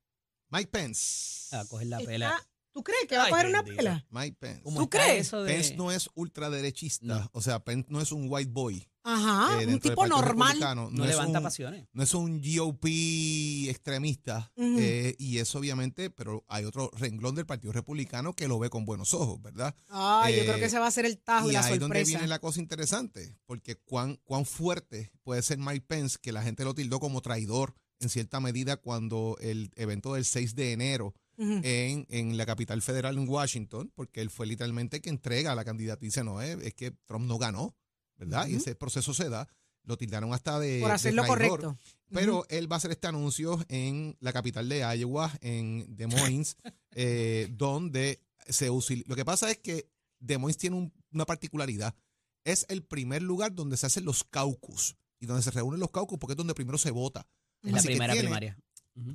Mike 0.49 0.69
Pence. 0.71 1.55
A 1.55 1.65
coger 1.65 1.87
la 1.87 1.97
Está- 1.99 2.09
pela. 2.11 2.47
¿Tú 2.71 2.83
crees 2.83 3.05
que 3.07 3.15
va 3.15 3.25
a 3.25 3.29
coger 3.29 3.45
una 3.47 3.63
pela? 3.63 4.05
Mike 4.09 4.35
Pence. 4.39 4.61
¿Cómo 4.63 4.81
¿Tú 4.81 4.89
crees? 4.89 5.27
eso 5.27 5.43
de- 5.43 5.53
Pence 5.53 5.75
no 5.75 5.91
es 5.91 6.09
ultraderechista. 6.15 7.05
No. 7.05 7.29
O 7.33 7.41
sea, 7.41 7.63
Pence 7.63 7.87
no 7.89 8.01
es 8.01 8.11
un 8.11 8.25
white 8.29 8.51
boy. 8.51 8.87
Ajá, 9.07 9.61
eh, 9.61 9.67
un 9.67 9.79
tipo 9.79 10.07
normal. 10.07 10.57
No, 10.75 11.05
levanta 11.05 11.37
un- 11.39 11.43
pasiones. 11.43 11.87
No 11.93 12.01
es 12.01 12.13
un 12.15 12.41
GOP 12.41 12.85
extremista. 13.69 14.51
Eh, 14.57 15.15
y 15.19 15.37
eso 15.37 15.59
obviamente, 15.59 16.09
pero 16.09 16.43
hay 16.47 16.65
otro 16.65 16.89
renglón 16.93 17.35
del 17.35 17.45
Partido 17.45 17.71
Republicano 17.71 18.33
que 18.33 18.47
lo 18.47 18.59
ve 18.59 18.69
con 18.69 18.83
buenos 18.85 19.13
ojos, 19.13 19.41
¿verdad? 19.41 19.75
Ay, 19.89 20.35
yo 20.35 20.41
Eh, 20.41 20.45
creo 20.45 20.57
que 20.57 20.65
ese 20.65 20.79
va 20.79 20.87
a 20.87 20.91
ser 20.91 21.05
el 21.05 21.17
tajo 21.19 21.47
y, 21.47 21.51
y 21.51 21.53
la 21.53 21.65
ahí 21.65 21.73
es 21.73 21.79
donde 21.79 21.97
sorpresa. 21.99 22.09
viene 22.17 22.27
la 22.27 22.39
cosa 22.39 22.59
interesante, 22.59 23.37
porque 23.45 23.75
cuán, 23.75 24.19
cuán 24.23 24.45
fuerte 24.45 25.11
puede 25.23 25.41
ser 25.41 25.57
Mike 25.59 25.85
Pence, 25.87 26.17
que 26.21 26.31
la 26.31 26.41
gente 26.43 26.63
lo 26.63 26.73
tildó 26.73 26.99
como 26.99 27.21
traidor 27.21 27.75
en 27.99 28.09
cierta 28.09 28.39
medida 28.39 28.77
cuando 28.77 29.37
el 29.39 29.71
evento 29.75 30.13
del 30.15 30.25
6 30.25 30.55
de 30.55 30.73
enero 30.73 31.13
en, 31.37 32.05
en 32.09 32.37
la 32.37 32.45
capital 32.45 32.81
federal 32.81 33.17
en 33.17 33.27
Washington, 33.27 33.91
porque 33.93 34.21
él 34.21 34.29
fue 34.29 34.45
literalmente 34.47 34.97
el 34.97 35.01
que 35.01 35.09
entrega 35.09 35.53
la 35.53 35.65
candidatura 35.65 36.05
y 36.05 36.07
dice, 36.07 36.23
no, 36.23 36.41
eh, 36.41 36.57
es 36.61 36.73
que 36.75 36.91
Trump 37.05 37.25
no 37.27 37.37
ganó, 37.37 37.75
¿verdad? 38.17 38.47
Y 38.47 38.55
ese 38.55 38.75
proceso 38.75 39.13
se 39.13 39.29
da, 39.29 39.47
lo 39.83 39.97
tildaron 39.97 40.33
hasta 40.33 40.59
de... 40.59 40.79
Por 40.81 40.91
hacer 40.91 41.13
lo 41.13 41.25
correcto. 41.25 41.77
Pero 42.09 42.45
él 42.49 42.71
va 42.71 42.75
a 42.75 42.77
hacer 42.77 42.91
este 42.91 43.07
anuncio 43.07 43.63
en 43.67 44.15
la 44.19 44.31
capital 44.33 44.67
de 44.69 44.79
Iowa, 44.97 45.31
en 45.41 45.95
Des 45.95 46.07
Moines, 46.07 46.57
eh, 46.91 47.47
donde 47.51 48.21
se 48.47 48.69
usa. 48.69 48.95
Lo 49.05 49.15
que 49.15 49.25
pasa 49.25 49.49
es 49.51 49.57
que 49.59 49.89
Des 50.19 50.39
Moines 50.39 50.57
tiene 50.57 50.75
un- 50.77 50.93
una 51.11 51.25
particularidad. 51.25 51.95
Es 52.43 52.65
el 52.69 52.83
primer 52.83 53.21
lugar 53.23 53.53
donde 53.53 53.75
se 53.77 53.87
hacen 53.87 54.05
los 54.05 54.23
caucus 54.23 54.95
y 55.19 55.25
donde 55.25 55.41
se 55.43 55.51
reúnen 55.51 55.79
los 55.79 55.91
caucus 55.91 56.17
porque 56.19 56.33
es 56.33 56.37
donde 56.37 56.53
primero 56.53 56.77
se 56.77 56.91
vota. 56.91 57.27
Es 57.63 57.71
la 57.71 57.77
Así 57.79 57.87
primera 57.87 58.13
tiene- 58.13 58.27
primaria. 58.27 58.57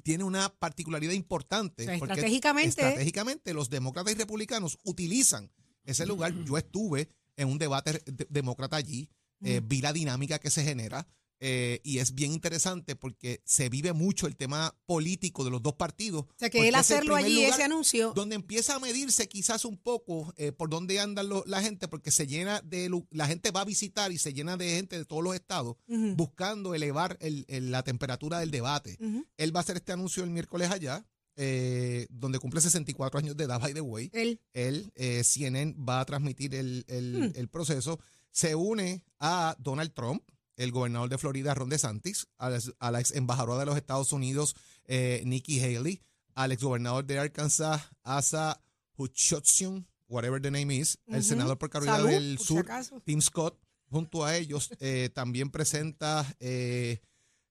tiene 0.02 0.24
una 0.24 0.48
particularidad 0.52 1.12
importante. 1.12 1.84
O 1.84 1.86
sea, 1.86 1.98
porque 1.98 2.14
estratégicamente- 2.14 2.68
estratégicamente 2.68 3.54
los 3.54 3.70
demócratas 3.70 4.12
y 4.12 4.16
republicanos 4.16 4.78
utilizan 4.84 5.50
ese 5.84 6.06
lugar. 6.06 6.34
Yo 6.44 6.58
estuve 6.58 7.08
en 7.40 7.48
un 7.48 7.58
debate 7.58 8.02
de- 8.04 8.26
demócrata 8.30 8.76
allí, 8.76 9.08
eh, 9.42 9.60
vi 9.64 9.80
la 9.80 9.92
dinámica 9.92 10.38
que 10.38 10.50
se 10.50 10.62
genera. 10.62 11.06
eh, 11.42 11.80
y 11.84 12.00
es 12.00 12.14
bien 12.14 12.32
interesante 12.32 12.96
porque 12.96 13.40
se 13.46 13.70
vive 13.70 13.94
mucho 13.94 14.26
el 14.26 14.36
tema 14.36 14.76
político 14.84 15.42
de 15.42 15.48
los 15.50 15.62
dos 15.62 15.72
partidos. 15.72 16.24
O 16.24 16.34
sea, 16.36 16.50
que 16.50 16.58
él 16.68 16.74
hacerlo 16.80 17.14
allí, 17.16 17.44
ese 17.54 17.62
anuncio. 17.62 18.12
donde 18.14 18.34
empieza 18.34 18.74
a 18.74 18.78
medirse 18.78 19.26
quizás 19.26 19.64
un 19.64 19.78
poco 19.78 20.34
eh, 20.36 20.52
por 20.52 20.68
dónde 20.68 21.00
andan 21.00 21.30
lo- 21.30 21.42
la 21.46 21.62
gente, 21.62 21.88
porque 21.88 22.10
se 22.10 22.26
llena 22.26 22.60
de 22.60 22.90
la 23.10 23.26
gente 23.26 23.52
va 23.52 23.62
a 23.62 23.64
visitar 23.64 24.12
y 24.12 24.18
se 24.18 24.34
llena 24.34 24.58
de 24.58 24.68
gente 24.76 24.98
de 24.98 25.06
todos 25.06 25.24
los 25.24 25.34
estados 25.34 25.76
buscando 26.14 26.74
elevar 26.74 27.16
el- 27.22 27.46
el- 27.48 27.70
la 27.70 27.82
temperatura 27.84 28.38
del 28.38 28.50
debate. 28.50 28.98
Él 29.38 29.56
va 29.56 29.60
a 29.60 29.62
hacer 29.62 29.76
este 29.76 29.92
anuncio 29.92 30.22
el 30.22 30.28
miércoles 30.28 30.70
allá, 30.70 31.06
eh, 31.42 32.06
donde 32.10 32.38
cumple 32.38 32.60
64 32.60 33.18
años 33.18 33.34
de 33.36 33.44
edad, 33.44 33.58
by 33.58 33.72
the 33.72 33.80
way. 33.80 34.10
Él. 34.12 34.38
Él, 34.52 34.92
eh, 34.94 35.24
CNN, 35.24 35.74
va 35.78 36.00
a 36.00 36.04
transmitir 36.04 36.54
el, 36.54 36.84
el- 36.86 37.30
Hmm. 37.30 37.32
el 37.34 37.48
proceso. 37.48 37.98
Se 38.30 38.54
une 38.54 39.02
a 39.18 39.56
Donald 39.58 39.92
Trump, 39.94 40.22
el 40.56 40.70
gobernador 40.70 41.08
de 41.08 41.16
Florida, 41.16 41.54
Ron 41.54 41.70
DeSantis, 41.70 42.26
a 42.36 42.50
la, 42.50 42.60
a 42.78 42.90
la 42.90 43.00
ex 43.00 43.12
embajadora 43.12 43.60
de 43.60 43.66
los 43.66 43.76
Estados 43.78 44.12
Unidos, 44.12 44.54
eh, 44.84 45.22
Nikki 45.24 45.58
Haley, 45.60 46.02
al 46.34 46.52
ex 46.52 46.62
gobernador 46.62 47.06
de 47.06 47.18
Arkansas, 47.18 47.80
Asa 48.02 48.60
Hutchinson, 48.98 49.86
whatever 50.08 50.42
the 50.42 50.50
name 50.50 50.74
is, 50.74 50.98
el 51.06 51.24
senador 51.24 51.56
por 51.56 51.70
Carolina 51.70 51.96
Salud, 51.96 52.10
del 52.10 52.36
por 52.36 52.46
Sur. 52.46 52.66
Tim 53.04 53.22
Scott. 53.22 53.58
Junto 53.88 54.24
a 54.24 54.36
ellos 54.36 54.70
también 55.14 55.50
presenta 55.50 56.24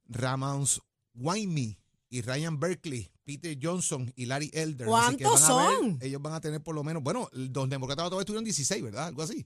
Ramons 0.07 0.81
Wymie 1.15 1.77
y 2.09 2.21
Ryan 2.21 2.59
Berkeley, 2.59 3.11
Peter 3.37 3.57
Johnson 3.61 4.11
y 4.15 4.25
Larry 4.25 4.49
Elder. 4.53 4.87
Así 4.91 5.17
que 5.17 5.23
¿Cuántos 5.25 5.41
van 5.49 5.51
a 5.51 5.69
ver- 5.69 5.77
son? 5.77 5.97
ellos 6.01 6.21
van 6.21 6.33
a 6.33 6.41
tener 6.41 6.61
por 6.63 6.73
lo 6.73 6.83
menos, 6.83 7.03
bueno, 7.03 7.29
los 7.31 7.69
demócratas 7.69 8.05
todavía 8.09 8.25
tuvieron 8.25 8.43
16, 8.43 8.81
¿verdad? 8.83 9.07
Algo 9.07 9.21
así. 9.21 9.45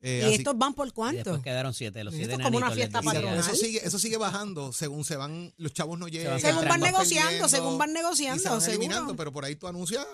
Eh, 0.00 0.20
¿Y 0.22 0.26
así- 0.26 0.34
estos 0.36 0.56
van 0.56 0.74
por 0.74 0.86
Y 0.86 0.90
cuánto? 0.92 1.16
después 1.16 1.42
quedaron 1.42 1.72
siete, 1.74 2.04
los 2.04 2.12
Esto 2.14 2.26
siete 2.26 2.34
es 2.42 2.44
como 2.46 2.58
una 2.58 2.70
fiesta 2.70 3.00
patronal. 3.02 3.38
eso 3.38 3.54
sigue, 3.56 3.80
eso 3.84 3.98
sigue 3.98 4.16
bajando 4.18 4.72
según 4.72 5.04
se 5.04 5.16
van, 5.16 5.52
los 5.56 5.72
chavos 5.72 5.98
no 5.98 6.06
llegan. 6.08 6.32
van 6.32 6.40
Según 6.40 6.68
van 6.68 6.80
negociando, 6.80 7.24
perdiendo, 7.30 7.48
según 7.48 7.78
van 7.78 7.88
se 7.88 7.94
negociando, 7.94 8.50
van 8.50 8.62
eliminando, 8.68 8.96
seguro. 9.00 9.16
pero 9.16 9.32
por 9.32 9.44
ahí 9.46 9.56
tú 9.56 9.66
anuncias 9.66 10.06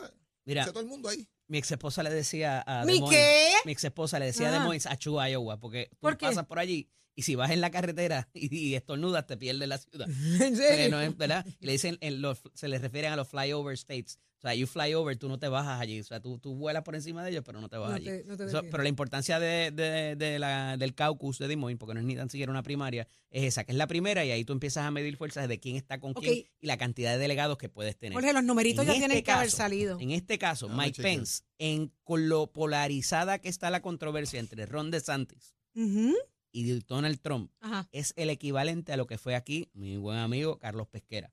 Mira, 0.44 0.62
a 0.64 0.66
todo 0.68 0.80
el 0.80 0.86
mundo 0.86 1.08
ahí. 1.08 1.28
mi 1.48 1.58
ex 1.58 1.72
esposa 1.72 2.02
le 2.04 2.10
decía 2.10 2.62
a 2.66 2.84
¿Mi 2.84 2.92
Des 2.92 3.00
Moines- 3.02 3.18
qué? 3.20 3.52
Mi 3.66 3.72
ex 3.72 3.82
esposa 3.84 4.18
le 4.20 4.26
decía 4.26 4.46
a 4.46 4.50
Ah. 4.50 4.52
Des 4.52 4.60
Moines, 4.62 4.86
a 4.86 4.96
Chu, 4.96 5.20
Iowa, 5.20 5.58
porque 5.58 5.90
tú 6.00 6.08
pasas 6.18 6.46
por 6.46 6.58
allí 6.60 6.88
y 7.14 7.22
si 7.22 7.34
vas 7.34 7.50
en 7.50 7.60
la 7.60 7.70
carretera 7.70 8.28
y, 8.34 8.54
y 8.56 8.74
estornudas, 8.74 9.26
te 9.26 9.36
pierdes 9.36 9.68
la 9.68 9.78
ciudad. 9.78 10.08
¿En 10.40 10.56
serio? 10.56 10.90
no 10.90 11.00
es- 11.00 11.16
¿verdad? 11.16 11.44
Y 11.60 11.66
le 11.66 11.72
dicen, 11.72 11.98
en 12.00 12.22
los, 12.22 12.40
se 12.54 12.68
les 12.68 12.80
refieren 12.80 13.12
a 13.12 13.16
los 13.16 13.28
flyover 13.28 13.74
states. 13.76 14.18
O 14.38 14.40
sea, 14.42 14.54
you 14.54 14.66
fly 14.66 14.94
over, 14.94 15.14
tú 15.18 15.28
no 15.28 15.38
te 15.38 15.48
bajas 15.48 15.78
allí. 15.82 16.00
O 16.00 16.04
sea, 16.04 16.18
tú, 16.18 16.38
tú 16.38 16.54
vuelas 16.54 16.82
por 16.82 16.94
encima 16.94 17.22
de 17.22 17.30
ellos, 17.30 17.42
pero 17.44 17.60
no 17.60 17.68
te 17.68 17.76
vas 17.76 17.90
No 17.90 17.96
allí. 17.96 18.06
te- 18.06 18.24
no 18.24 18.38
te 18.38 18.44
Eso- 18.44 18.52
detienes. 18.52 18.70
pero 18.70 18.82
la 18.82 18.88
importancia 18.88 19.38
de, 19.38 19.70
de- 19.70 20.16
de 20.16 20.38
la, 20.38 20.78
del 20.78 20.94
caucus 20.94 21.38
de 21.38 21.46
Des 21.46 21.58
Moines, 21.58 21.78
porque 21.78 21.92
no 21.92 22.00
es 22.00 22.06
ni 22.06 22.16
tan 22.16 22.30
siquiera 22.30 22.50
una 22.50 22.62
primaria, 22.62 23.06
es 23.30 23.44
esa, 23.44 23.64
que 23.64 23.72
es 23.72 23.76
la 23.76 23.86
primera, 23.86 24.24
y 24.24 24.30
ahí 24.30 24.46
tú 24.46 24.54
empiezas 24.54 24.86
a 24.86 24.90
medir 24.90 25.18
fuerzas 25.18 25.46
de 25.46 25.60
quién 25.60 25.76
está 25.76 26.00
con 26.00 26.14
quién 26.14 26.46
y 26.58 26.66
la 26.66 26.78
cantidad 26.78 27.12
de 27.12 27.18
delegados 27.18 27.58
que 27.58 27.68
puedes 27.68 27.98
tener. 27.98 28.14
Jorge, 28.14 28.32
los 28.32 28.42
numeritos 28.44 28.80
En 28.80 28.86
ya 28.86 28.92
este 28.94 29.06
tienen 29.08 29.22
que 29.24 29.30
haber 29.30 29.50
salido. 29.50 29.98
En 30.00 30.10
este 30.12 30.38
caso, 30.38 30.70
Mike. 30.70 31.02
Pence, 31.02 31.42
en, 31.58 31.92
con 32.02 32.30
lo 32.30 32.46
polarizada 32.50 33.40
que 33.40 33.50
está 33.50 33.68
la 33.68 33.82
controversia 33.82 34.40
entre 34.40 34.64
Ron 34.64 34.90
DeSantis 34.90 35.54
Ujú. 35.74 36.14
Y 36.52 36.64
Donald 36.80 37.20
Trump, 37.20 37.52
Ajá. 37.60 37.88
es 37.92 38.12
el 38.16 38.30
equivalente 38.30 38.92
a 38.92 38.96
lo 38.96 39.06
que 39.06 39.18
fue 39.18 39.34
aquí 39.36 39.68
mi 39.72 39.96
buen 39.96 40.18
amigo 40.18 40.58
Carlos 40.58 40.88
Pesquera. 40.88 41.32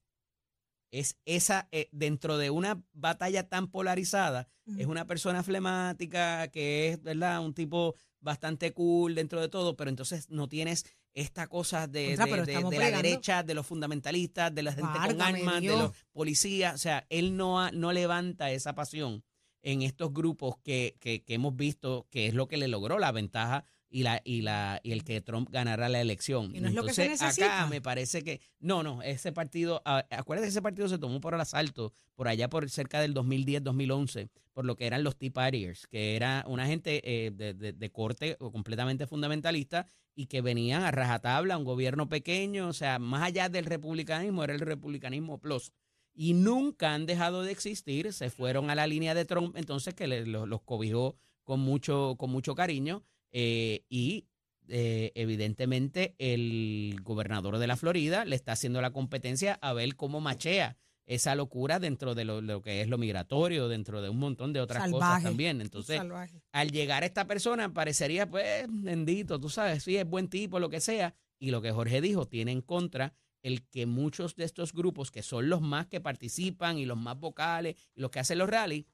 Es 0.91 1.17
esa, 1.25 1.67
eh, 1.71 1.89
dentro 1.91 2.37
de 2.37 2.49
una 2.49 2.81
batalla 2.93 3.49
tan 3.49 3.67
polarizada, 3.67 4.47
es 4.77 4.85
una 4.85 5.05
persona 5.05 5.43
flemática 5.43 6.47
que 6.49 6.89
es, 6.89 7.01
¿verdad? 7.01 7.41
Un 7.43 7.53
tipo 7.53 7.95
bastante 8.19 8.73
cool 8.73 9.15
dentro 9.15 9.39
de 9.41 9.49
todo, 9.49 9.75
pero 9.75 9.89
entonces 9.89 10.29
no 10.29 10.47
tienes 10.47 10.85
esta 11.13 11.47
cosa 11.47 11.87
de, 11.87 12.11
de- 12.45 12.49
la 12.79 12.85
derecha, 13.01 13.43
de 13.43 13.53
los 13.53 13.65
fundamentalistas, 13.65 14.53
de 14.53 14.63
la 14.63 14.71
gente 14.73 14.91
con 14.91 15.21
armas, 15.21 15.61
de 15.61 15.67
los 15.77 15.91
policías. 16.13 16.75
O 16.75 16.77
sea, 16.77 17.05
él 17.09 17.35
no, 17.35 17.59
ha- 17.59 17.71
no 17.71 17.91
levanta 17.91 18.51
esa 18.51 18.73
pasión 18.75 19.23
en 19.63 19.81
estos 19.81 20.13
grupos 20.13 20.57
que, 20.63 20.95
que, 20.99 21.23
que 21.23 21.33
hemos 21.33 21.55
visto 21.55 22.07
que 22.11 22.27
es 22.27 22.33
lo 22.33 22.47
que 22.47 22.57
le 22.57 22.67
logró 22.67 22.99
la 22.99 23.11
ventaja 23.11 23.65
y 23.89 24.03
la 24.03 24.21
y 24.25 24.41
la 24.41 24.79
y 24.83 24.91
el 24.91 25.03
que 25.03 25.21
Trump 25.21 25.49
ganara 25.49 25.87
la 25.89 26.01
elección. 26.01 26.55
Y 26.55 26.59
no 26.59 26.67
es 26.67 26.73
lo 26.73 26.83
que 26.83 26.93
se 26.93 27.03
Entonces, 27.05 27.21
necesita. 27.21 27.59
acá 27.61 27.67
me 27.67 27.81
parece 27.81 28.23
que 28.23 28.41
no, 28.59 28.83
no, 28.83 29.01
ese 29.01 29.31
partido, 29.31 29.81
acuérdate 29.85 30.47
que 30.47 30.49
ese 30.49 30.61
partido 30.61 30.89
se 30.89 30.97
tomó 30.97 31.21
por 31.21 31.33
el 31.33 31.41
asalto 31.41 31.93
por 32.15 32.27
allá 32.27 32.49
por 32.49 32.69
cerca 32.69 32.99
del 32.99 33.13
2010-2011 33.13 34.29
por 34.53 34.65
lo 34.65 34.75
que 34.75 34.87
eran 34.87 35.03
los 35.03 35.15
Tea 35.17 35.31
Partiers, 35.31 35.85
que 35.85 36.15
era 36.15 36.43
una 36.47 36.65
gente 36.65 37.01
eh, 37.03 37.29
de, 37.31 37.53
de- 37.53 37.73
de 37.73 37.89
corte 37.91 38.37
completamente 38.37 39.05
fundamentalista 39.05 39.85
y 40.15 40.25
que 40.25 40.41
venían 40.41 40.81
a 40.81 40.89
rajatabla, 40.89 41.57
un 41.59 41.63
gobierno 41.63 42.09
pequeño, 42.09 42.67
o 42.69 42.73
sea, 42.73 42.97
más 42.97 43.21
allá 43.21 43.49
del 43.49 43.65
republicanismo, 43.65 44.43
era 44.43 44.53
el 44.55 44.59
republicanismo 44.61 45.37
plus. 45.39 45.71
Y 46.15 46.33
nunca 46.33 46.95
han 46.95 47.05
dejado 47.05 47.43
de 47.43 47.51
existir, 47.51 48.11
se 48.13 48.31
fueron 48.31 48.71
a 48.71 48.75
la 48.75 48.87
línea 48.87 49.13
de 49.13 49.25
Trump, 49.25 49.55
entonces 49.57 49.93
que 49.93 50.07
le- 50.07 50.25
los, 50.25 50.47
los 50.47 50.63
cobijó 50.63 51.15
con 51.43 51.59
mucho, 51.59 52.15
con 52.17 52.31
mucho 52.31 52.55
cariño 52.55 53.03
eh, 53.31 53.83
y 53.89 54.27
eh, 54.69 55.11
evidentemente 55.15 56.15
el 56.17 56.99
gobernador 57.03 57.57
de 57.57 57.67
la 57.67 57.77
Florida 57.77 58.25
le 58.25 58.35
está 58.35 58.51
haciendo 58.53 58.81
la 58.81 58.91
competencia 58.91 59.57
a 59.61 59.73
ver 59.73 59.95
cómo 59.95 60.19
machea 60.19 60.77
esa 61.05 61.35
locura 61.35 61.79
dentro 61.79 62.15
de 62.15 62.25
lo, 62.25 62.41
lo 62.41 62.61
que 62.61 62.81
es 62.81 62.89
lo 62.89 62.97
migratorio, 62.97 63.69
dentro 63.69 64.01
de 64.01 64.09
un 64.09 64.19
montón 64.19 64.51
de 64.51 64.59
otras 64.59 64.91
cosas 64.91 65.23
también. 65.23 65.61
Entonces, 65.61 65.97
Salvaje. 65.97 66.41
al 66.51 66.71
llegar 66.71 67.05
esta 67.05 67.25
persona 67.25 67.73
parecería, 67.73 68.29
pues, 68.29 68.65
bendito, 68.67 69.39
tú 69.39 69.49
sabes, 69.49 69.83
sí, 69.83 69.95
es 69.95 70.05
buen 70.05 70.27
tipo, 70.27 70.59
lo 70.59 70.69
que 70.69 70.81
sea. 70.81 71.15
Y 71.39 71.51
lo 71.51 71.61
que 71.61 71.71
Jorge 71.71 72.01
dijo, 72.01 72.27
tiene 72.27 72.51
en 72.51 72.61
contra 72.61 73.13
el 73.41 73.65
que 73.69 73.85
muchos 73.85 74.35
de 74.35 74.43
estos 74.43 74.73
grupos, 74.73 75.09
que 75.09 75.23
son 75.23 75.49
los 75.49 75.61
más 75.61 75.87
que 75.87 76.01
participan 76.01 76.77
y 76.77 76.85
los 76.85 76.97
más 76.97 77.17
vocales 77.17 77.75
y 77.95 78.01
los 78.01 78.11
que 78.11 78.19
hacen 78.19 78.39
los 78.39 78.49
rallies, 78.49 78.85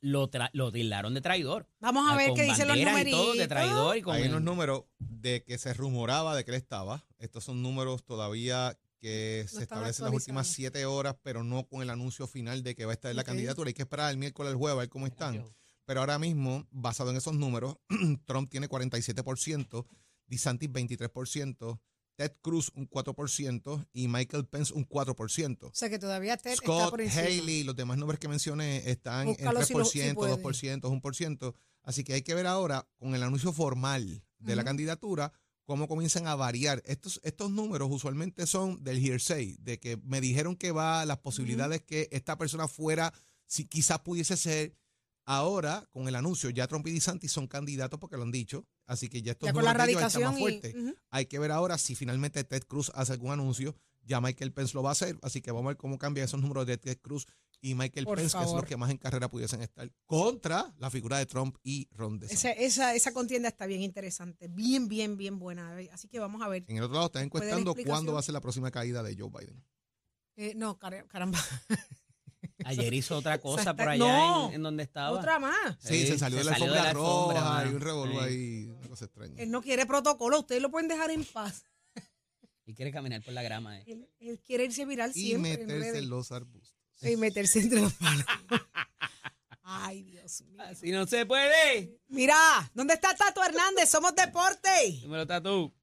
lo, 0.00 0.30
lo 0.52 0.72
tildaron 0.72 1.14
de 1.14 1.20
traidor. 1.20 1.66
Vamos 1.80 2.10
a 2.10 2.16
ver 2.16 2.28
Con 2.28 2.36
qué 2.36 2.42
dicen 2.44 2.68
los 2.68 2.76
banderas 2.76 2.92
y 2.92 2.92
numeritos. 2.92 3.20
todo 3.20 3.34
de 3.34 3.48
traidor 3.48 3.96
y 3.96 4.02
con 4.02 4.14
Hay 4.14 4.24
unos 4.24 4.42
números 4.42 4.84
de 4.98 5.42
que 5.42 5.56
se 5.58 5.72
rumoraba 5.72 6.36
de 6.36 6.44
que 6.44 6.50
él 6.50 6.56
estaba. 6.56 7.06
Estos 7.18 7.44
son 7.44 7.62
números 7.62 8.04
todavía 8.04 8.78
que 9.00 9.46
se 9.48 9.62
establecen 9.62 10.06
las 10.06 10.14
últimas 10.14 10.46
siete 10.46 10.86
horas, 10.86 11.16
pero 11.22 11.44
no 11.44 11.66
con 11.66 11.82
el 11.82 11.90
anuncio 11.90 12.26
final 12.26 12.62
de 12.62 12.74
que 12.74 12.86
va 12.86 12.92
a 12.92 12.94
estar 12.94 13.10
en 13.10 13.16
la 13.16 13.24
candidatura. 13.24 13.68
Hay 13.68 13.74
que 13.74 13.82
esperar 13.82 14.10
el 14.10 14.16
miércoles, 14.16 14.52
el 14.52 14.58
jueves, 14.58 14.76
a 14.76 14.80
ver 14.80 14.88
cómo 14.88 15.06
están. 15.06 15.44
Pero 15.84 16.00
ahora 16.00 16.18
mismo, 16.18 16.66
basado 16.70 17.10
en 17.10 17.16
esos 17.16 17.34
números, 17.34 17.76
Trump 18.24 18.50
tiene 18.50 18.68
47%, 18.68 19.86
DeSantis 20.26 20.70
23%, 20.70 21.80
Ted 22.16 22.32
Cruz 22.40 22.70
un 22.74 22.88
4% 22.88 23.86
y 23.92 24.08
Michael 24.08 24.46
Pence 24.46 24.72
un 24.72 24.86
4%. 24.88 25.64
O 25.64 25.74
sea 25.74 25.88
que 25.90 25.98
todavía 25.98 26.36
Ted 26.36 26.52
está 26.52 26.64
Scott, 26.64 26.90
por 26.90 27.00
encima. 27.00 27.22
Haley, 27.22 27.64
los 27.64 27.74
demás 27.76 27.98
nombres 27.98 28.20
que 28.20 28.28
mencioné 28.28 28.88
están 28.90 29.26
Búscalo 29.26 29.60
en 29.60 29.66
si 29.66 29.72
lo- 29.74 29.80
3%, 29.80 30.08
si 30.08 30.14
puede. 30.14 30.32
2%, 30.36 30.80
1%. 30.88 31.54
Así 31.82 32.04
que 32.04 32.14
hay 32.14 32.22
que 32.22 32.34
ver 32.34 32.46
ahora 32.46 32.88
con 32.98 33.14
el 33.14 33.22
anuncio 33.22 33.52
formal 33.52 34.22
de 34.38 34.56
la 34.56 34.64
candidatura 34.64 35.32
cómo 35.64 35.88
comienzan 35.88 36.26
a 36.26 36.34
variar. 36.34 36.82
Estos, 36.86 37.20
estos 37.24 37.50
números 37.50 37.88
usualmente 37.90 38.46
son 38.46 38.82
del 38.84 38.98
hearsay, 39.04 39.56
de 39.60 39.80
que 39.80 39.96
me 40.04 40.20
dijeron 40.20 40.56
que 40.56 40.72
va, 40.72 41.04
las 41.06 41.18
posibilidades 41.18 41.82
que 41.82 42.08
esta 42.12 42.36
persona 42.36 42.68
fuera, 42.68 43.12
si 43.46 43.64
quizás 43.66 44.00
pudiese 44.00 44.36
ser. 44.36 44.76
Ahora, 45.26 45.88
con 45.90 46.06
el 46.06 46.16
anuncio, 46.16 46.50
ya 46.50 46.66
Trump 46.68 46.86
y 46.86 46.92
DeSantis 46.92 47.32
son 47.32 47.46
candidatos 47.46 47.98
porque 47.98 48.18
lo 48.18 48.24
han 48.24 48.30
dicho. 48.30 48.66
Así 48.86 49.08
que 49.08 49.22
ya 49.22 49.32
estos 49.32 49.46
Ya 49.46 49.52
con 49.52 49.64
la 49.64 49.72
radicación 49.72 50.34
más 50.34 50.40
y. 50.40 50.62
Hay 51.10 51.26
que 51.26 51.38
ver 51.38 51.50
ahora 51.50 51.78
si 51.78 51.94
finalmente 51.94 52.44
Ted 52.44 52.64
Cruz 52.64 52.90
hace 52.94 53.12
algún 53.12 53.32
anuncio. 53.32 53.74
Ya 54.06 54.20
Michael 54.20 54.52
Pence 54.52 54.74
lo 54.74 54.82
va 54.82 54.90
a 54.90 54.92
hacer, 54.92 55.18
así 55.22 55.40
que 55.40 55.50
vamos 55.50 55.64
a 55.64 55.68
ver 55.68 55.76
cómo 55.78 55.96
cambian 55.98 56.26
esos 56.26 56.38
números 56.38 56.66
de 56.66 56.76
Ted 56.76 56.98
Cruz 57.00 57.26
y 57.62 57.74
Michael 57.74 58.04
Por 58.04 58.18
Pence, 58.18 58.36
que 58.36 58.44
son 58.44 58.56
los 58.56 58.66
que 58.66 58.76
más 58.76 58.90
en 58.90 58.98
carrera 58.98 59.30
pudiesen 59.30 59.62
estar 59.62 59.90
contra 60.04 60.74
la 60.76 60.90
figura 60.90 61.16
de 61.16 61.24
Trump 61.24 61.56
y 61.62 61.88
Ron 61.92 62.18
DeSantis. 62.18 62.44
Esa, 62.44 62.52
esa, 62.52 62.94
esa 62.94 63.14
contienda 63.14 63.48
está 63.48 63.64
bien 63.64 63.80
interesante, 63.80 64.48
bien, 64.48 64.88
bien, 64.88 65.16
bien 65.16 65.38
buena. 65.38 65.74
Así 65.90 66.08
que 66.08 66.18
vamos 66.18 66.42
a 66.42 66.48
ver. 66.48 66.64
En 66.68 66.76
el 66.76 66.82
otro 66.82 66.96
lado 66.96 67.06
están 67.06 67.30
¿Puede 67.30 67.46
la 67.50 67.56
encuestando 67.56 67.74
cuándo 67.90 68.12
va 68.12 68.20
a 68.20 68.22
ser 68.22 68.34
la 68.34 68.42
próxima 68.42 68.70
caída 68.70 69.02
de 69.02 69.16
Joe 69.16 69.30
Biden. 69.30 69.64
Eh, 70.36 70.52
no, 70.54 70.78
car- 70.78 71.06
caramba. 71.08 71.38
Ayer 72.64 72.92
hizo 72.94 73.16
otra 73.18 73.38
cosa 73.40 73.74
por 73.74 73.88
allá 73.88 73.98
no. 73.98 74.48
en, 74.48 74.54
en 74.56 74.62
donde 74.62 74.82
estaba. 74.82 75.10
Otra 75.18 75.38
más. 75.38 75.76
Sí, 75.80 76.00
Sí, 76.00 76.06
se 76.08 76.18
salió 76.18 76.38
se 76.38 76.44
de 76.44 76.50
la 76.50 76.58
salió 76.58 76.72
de 76.72 76.78
alfombra 76.80 76.84
la 76.84 76.90
alfombra, 76.90 77.40
roja 77.40 77.50
mano. 77.54 77.70
y 77.70 77.74
un 77.74 77.80
revolú 77.80 78.12
Sí. 78.12 78.18
ahí, 78.24 78.64
una 78.78 78.88
cosa 78.88 79.04
extraña. 79.06 79.34
Él 79.42 79.50
no 79.50 79.62
quiere 79.62 79.86
protocolo, 79.86 80.40
ustedes 80.40 80.62
lo 80.62 80.70
pueden 80.70 80.88
dejar 80.88 81.10
en 81.10 81.24
paz. 81.24 81.64
Y 82.66 82.74
quiere 82.74 82.90
caminar 82.92 83.22
por 83.22 83.34
la 83.34 83.42
grama. 83.42 83.78
eh. 83.78 83.84
Él, 83.86 84.08
él 84.20 84.40
quiere 84.40 84.64
irse 84.64 84.86
viral 84.86 85.10
Y 85.14 85.22
siempre. 85.24 85.52
en 85.52 85.66
meterse 85.66 85.98
en 85.98 86.08
los 86.08 86.32
arbustos. 86.32 86.74
Y 87.02 87.16
meterse 87.16 87.60
entre 87.60 87.80
los 87.82 87.92
palos. 87.92 88.24
Ay, 89.66 90.02
Dios 90.02 90.42
mío. 90.42 90.62
Así 90.62 90.90
no 90.90 91.06
se 91.06 91.26
puede. 91.26 91.98
Mira, 92.08 92.36
¿dónde 92.74 92.94
está 92.94 93.14
Tato 93.14 93.42
Hernández? 93.44 93.88
Somos 93.90 94.14
deporte. 94.14 94.68
Dímelo, 95.00 95.26
Tatu. 95.26 95.74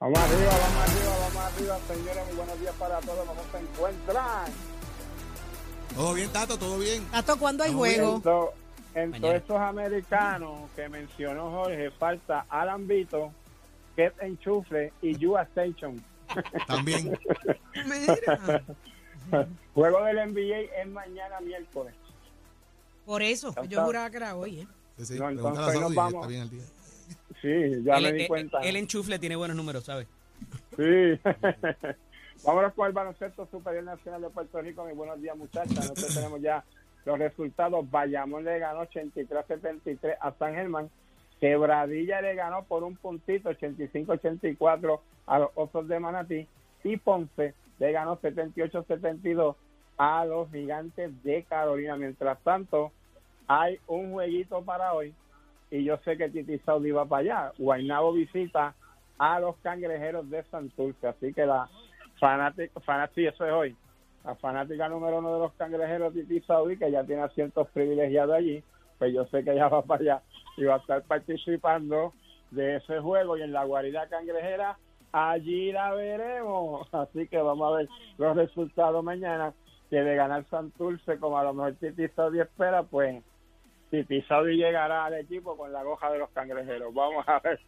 Vamos 0.00 0.18
arriba, 0.18 0.50
vamos 0.58 0.88
arriba, 0.88 1.18
vamos 1.18 1.42
arriba, 1.54 1.80
señores. 1.86 2.26
Muy 2.26 2.36
buenos 2.36 2.60
días 2.60 2.74
para 2.76 3.00
todos. 3.00 3.26
¿Cómo 3.28 3.42
se 3.52 3.58
encuentran? 3.58 4.52
Todo 5.94 6.14
bien, 6.14 6.28
Tato, 6.30 6.58
todo 6.58 6.78
bien. 6.78 7.04
Tato, 7.10 7.38
¿cuándo 7.38 7.64
hay 7.64 7.72
juego? 7.72 8.16
En, 8.16 8.22
to- 8.22 8.52
en 8.94 9.12
todos 9.20 9.34
estos 9.34 9.56
americanos 9.58 10.70
que 10.76 10.88
mencionó 10.88 11.50
Jorge, 11.50 11.90
falta 11.92 12.44
Alan 12.48 12.86
Vito, 12.86 13.32
Ket 13.96 14.14
Enchufle 14.22 14.92
y 15.02 15.16
Yua 15.16 15.42
Station. 15.42 16.02
También. 16.66 17.18
Mira. 17.86 18.62
Juego 19.74 20.04
del 20.04 20.16
NBA 20.32 20.80
es 20.82 20.88
mañana 20.88 21.40
miércoles. 21.40 21.94
Por 23.06 23.22
eso, 23.22 23.54
yo 23.68 23.84
juraba 23.84 24.10
que 24.10 24.16
era 24.16 24.34
hoy. 24.36 24.60
¿eh? 24.60 24.66
Sí, 24.98 25.04
sí. 25.06 25.14
No, 25.18 25.26
Pregúntale 25.26 25.48
a 25.58 25.60
entonces 25.72 25.80
Saudi, 25.80 25.82
nos 25.82 25.94
vamos. 25.96 26.14
está 26.14 26.26
bien 26.28 26.42
al 26.42 26.50
día. 26.50 26.62
Sí, 27.40 27.82
ya 27.84 27.96
el, 27.96 28.02
me 28.04 28.12
di 28.12 28.22
el- 28.22 28.28
cuenta. 28.28 28.58
el 28.60 28.76
enchufle 28.76 29.18
tiene 29.18 29.36
buenos 29.36 29.56
números, 29.56 29.84
¿sabes? 29.84 30.06
Sí. 30.76 30.82
Vámonos 32.44 32.72
con 32.74 32.88
el 32.88 32.92
baloncesto 32.92 33.46
superior 33.46 33.84
nacional 33.84 34.20
de 34.20 34.30
Puerto 34.30 34.60
Rico. 34.60 34.82
Muy 34.82 34.94
buenos 34.94 35.20
días, 35.22 35.36
muchachas. 35.36 35.76
Nosotros 35.76 36.12
tenemos 36.12 36.40
ya 36.40 36.64
los 37.04 37.16
resultados. 37.16 37.88
Bayamón 37.88 38.44
le 38.44 38.58
ganó 38.58 38.84
83-73 38.86 40.16
a 40.20 40.32
San 40.32 40.54
Germán. 40.54 40.90
Quebradilla 41.40 42.20
le 42.20 42.34
ganó 42.34 42.64
por 42.64 42.82
un 42.82 42.96
puntito, 42.96 43.48
85-84 43.50 45.00
a 45.26 45.38
los 45.38 45.50
Osos 45.54 45.86
de 45.86 46.00
Manatí. 46.00 46.48
Y 46.82 46.96
Ponce 46.96 47.54
le 47.78 47.92
ganó 47.92 48.20
78-72 48.20 49.54
a 49.96 50.24
los 50.24 50.50
Gigantes 50.50 51.22
de 51.22 51.44
Carolina. 51.44 51.96
Mientras 51.96 52.40
tanto, 52.40 52.90
hay 53.46 53.78
un 53.86 54.12
jueguito 54.12 54.62
para 54.62 54.94
hoy. 54.94 55.14
Y 55.70 55.84
yo 55.84 55.96
sé 55.98 56.16
que 56.16 56.28
Titi 56.28 56.58
Saudi 56.58 56.90
va 56.90 57.04
para 57.04 57.20
allá. 57.20 57.52
Guaynabo 57.56 58.12
visita 58.12 58.74
a 59.16 59.38
los 59.38 59.56
cangrejeros 59.58 60.28
de 60.28 60.42
Santurce. 60.44 61.06
Así 61.06 61.32
que 61.32 61.46
la 61.46 61.68
fanática, 62.22 62.80
fanática, 62.80 63.30
eso 63.30 63.44
es 63.44 63.52
hoy. 63.52 63.76
La 64.24 64.36
fanática 64.36 64.88
número 64.88 65.18
uno 65.18 65.34
de 65.34 65.40
los 65.40 65.52
cangrejeros 65.54 66.14
Titi 66.14 66.40
Saudi, 66.42 66.78
que 66.78 66.92
ya 66.92 67.02
tiene 67.02 67.22
asientos 67.22 67.66
privilegiados 67.70 68.36
allí, 68.36 68.62
pues 68.98 69.12
yo 69.12 69.24
sé 69.26 69.42
que 69.42 69.50
ella 69.50 69.66
va 69.66 69.82
para 69.82 70.00
allá 70.00 70.22
y 70.56 70.62
va 70.62 70.76
a 70.76 70.78
estar 70.78 71.02
participando 71.02 72.12
de 72.52 72.76
ese 72.76 73.00
juego. 73.00 73.36
Y 73.36 73.42
en 73.42 73.52
la 73.52 73.64
guarida 73.64 74.06
cangrejera, 74.08 74.78
allí 75.10 75.72
la 75.72 75.92
veremos. 75.94 76.88
Así 76.94 77.26
que 77.26 77.38
vamos 77.38 77.72
a 77.72 77.78
ver 77.78 77.88
los 78.18 78.36
resultados 78.36 79.02
mañana. 79.02 79.52
Que 79.90 80.02
de 80.02 80.14
ganar 80.14 80.46
Santurce, 80.48 81.18
como 81.18 81.38
a 81.38 81.44
lo 81.44 81.52
mejor 81.52 81.74
Titi 81.74 82.08
Saudi 82.10 82.40
espera, 82.40 82.84
pues 82.84 83.22
Titi 83.90 84.22
Saudi 84.22 84.56
llegará 84.56 85.06
al 85.06 85.14
equipo 85.14 85.56
con 85.56 85.72
la 85.72 85.82
goja 85.82 86.10
de 86.12 86.20
los 86.20 86.30
cangrejeros. 86.30 86.94
Vamos 86.94 87.28
a 87.28 87.40
ver. 87.40 87.58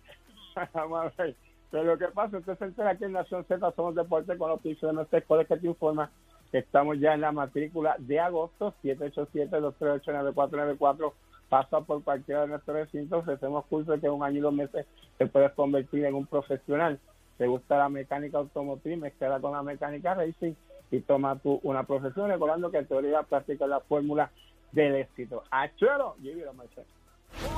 Vamos 0.72 1.12
a 1.18 1.22
ver. 1.22 1.34
Pero 1.74 1.84
lo 1.86 1.98
que 1.98 2.06
pasa, 2.06 2.38
usted 2.38 2.56
se 2.56 2.66
entera 2.66 2.90
aquí 2.90 3.02
en 3.02 3.10
Nación 3.10 3.44
Z, 3.46 3.72
somos 3.72 3.96
deporte 3.96 4.38
con 4.38 4.48
los 4.48 4.60
pisos 4.60 4.88
de 4.88 4.94
nuestra 4.94 5.18
escuela 5.18 5.44
que 5.44 5.56
te 5.56 5.66
informa 5.66 6.08
que 6.52 6.58
estamos 6.58 7.00
ya 7.00 7.14
en 7.14 7.22
la 7.22 7.32
matrícula 7.32 7.96
de 7.98 8.20
agosto, 8.20 8.74
787-238-9494. 8.84 11.12
Pasa 11.48 11.80
por 11.80 12.04
cualquiera 12.04 12.42
de 12.42 12.46
nuestros 12.46 12.76
recintos, 12.76 13.22
ofrecemos 13.22 13.66
cursos 13.66 13.98
que 13.98 14.06
en 14.06 14.12
un 14.12 14.22
año 14.22 14.38
y 14.38 14.42
dos 14.42 14.54
meses 14.54 14.86
te 15.18 15.26
puedes 15.26 15.50
convertir 15.54 16.04
en 16.04 16.14
un 16.14 16.26
profesional. 16.26 17.00
Te 17.38 17.48
gusta 17.48 17.76
la 17.76 17.88
mecánica 17.88 18.38
automotriz, 18.38 18.96
mezclada 18.96 19.40
con 19.40 19.50
la 19.50 19.64
mecánica 19.64 20.14
racing 20.14 20.54
y 20.92 21.00
toma 21.00 21.40
tú 21.40 21.58
una 21.64 21.82
profesión, 21.82 22.30
recordando 22.30 22.70
que 22.70 22.78
en 22.78 22.86
teoría 22.86 23.24
práctica 23.24 23.64
es 23.64 23.70
la 23.70 23.80
fórmula 23.80 24.30
del 24.70 24.94
éxito. 24.94 25.42
¡Achuelo! 25.50 26.14
Llévelo, 26.22 26.54
Marcelo. 26.54 26.86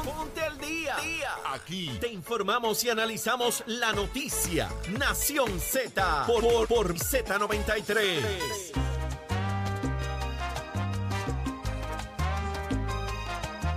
Ponte 0.06 0.40
al 0.40 0.56
día. 0.58 0.96
Aquí 1.52 1.90
te 2.00 2.06
informamos 2.06 2.84
y 2.84 2.90
analizamos 2.90 3.64
la 3.66 3.92
noticia. 3.92 4.68
Nación 4.96 5.58
Z 5.58 6.26
por, 6.28 6.42
por, 6.42 6.68
por 6.68 6.94
Z93. 6.94 8.86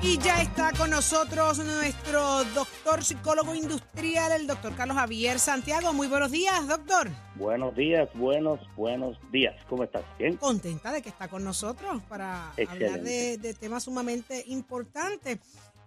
Y 0.01 0.17
ya 0.19 0.41
está 0.41 0.71
con 0.71 0.91
nosotros 0.91 1.57
nuestro 1.59 2.43
doctor 2.55 3.03
psicólogo 3.03 3.53
industrial, 3.53 4.31
el 4.31 4.47
doctor 4.47 4.73
Carlos 4.75 4.95
Javier 4.97 5.39
Santiago. 5.39 5.91
Muy 5.93 6.07
buenos 6.07 6.31
días, 6.31 6.67
doctor. 6.67 7.09
Buenos 7.35 7.75
días, 7.75 8.07
buenos, 8.13 8.59
buenos 8.75 9.17
días. 9.31 9.55
¿Cómo 9.67 9.83
estás? 9.83 10.03
¿Bien? 10.17 10.37
Contenta 10.37 10.91
de 10.91 11.01
que 11.01 11.09
está 11.09 11.27
con 11.27 11.43
nosotros 11.43 12.01
para 12.07 12.53
Excelente. 12.55 12.85
hablar 12.85 13.01
de, 13.01 13.37
de 13.39 13.53
temas 13.55 13.83
sumamente 13.83 14.43
importantes. 14.47 15.39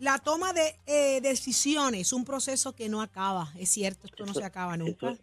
La 0.02 0.18
toma 0.18 0.52
de 0.52 0.62
eh, 0.86 1.20
decisiones, 1.20 2.12
un 2.12 2.24
proceso 2.24 2.74
que 2.74 2.88
no 2.88 3.00
acaba. 3.00 3.46
Es 3.56 3.68
cierto, 3.70 4.06
esto 4.06 4.24
no 4.24 4.32
Eso- 4.32 4.40
se 4.40 4.46
acaba 4.46 4.76
nunca. 4.76 5.14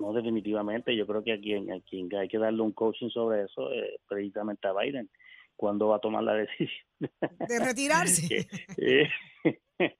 No, 0.00 0.12
definitivamente. 0.12 0.96
Yo 0.96 1.06
creo 1.06 1.22
que 1.22 1.32
a 1.32 1.40
quien, 1.40 1.72
a 1.72 1.80
quien 1.80 2.12
hay 2.14 2.26
que 2.28 2.38
darle 2.38 2.60
un 2.62 2.72
coaching 2.72 3.08
sobre 3.10 3.44
eso, 3.44 3.72
eh, 3.72 3.98
precisamente 4.08 4.66
a 4.66 4.72
Biden, 4.72 5.08
cuando 5.56 5.88
va 5.88 5.96
a 5.96 6.00
tomar 6.00 6.24
la 6.24 6.34
decisión. 6.42 6.86
De 7.00 7.58
retirarse. 7.60 8.48
Eh, 8.78 9.08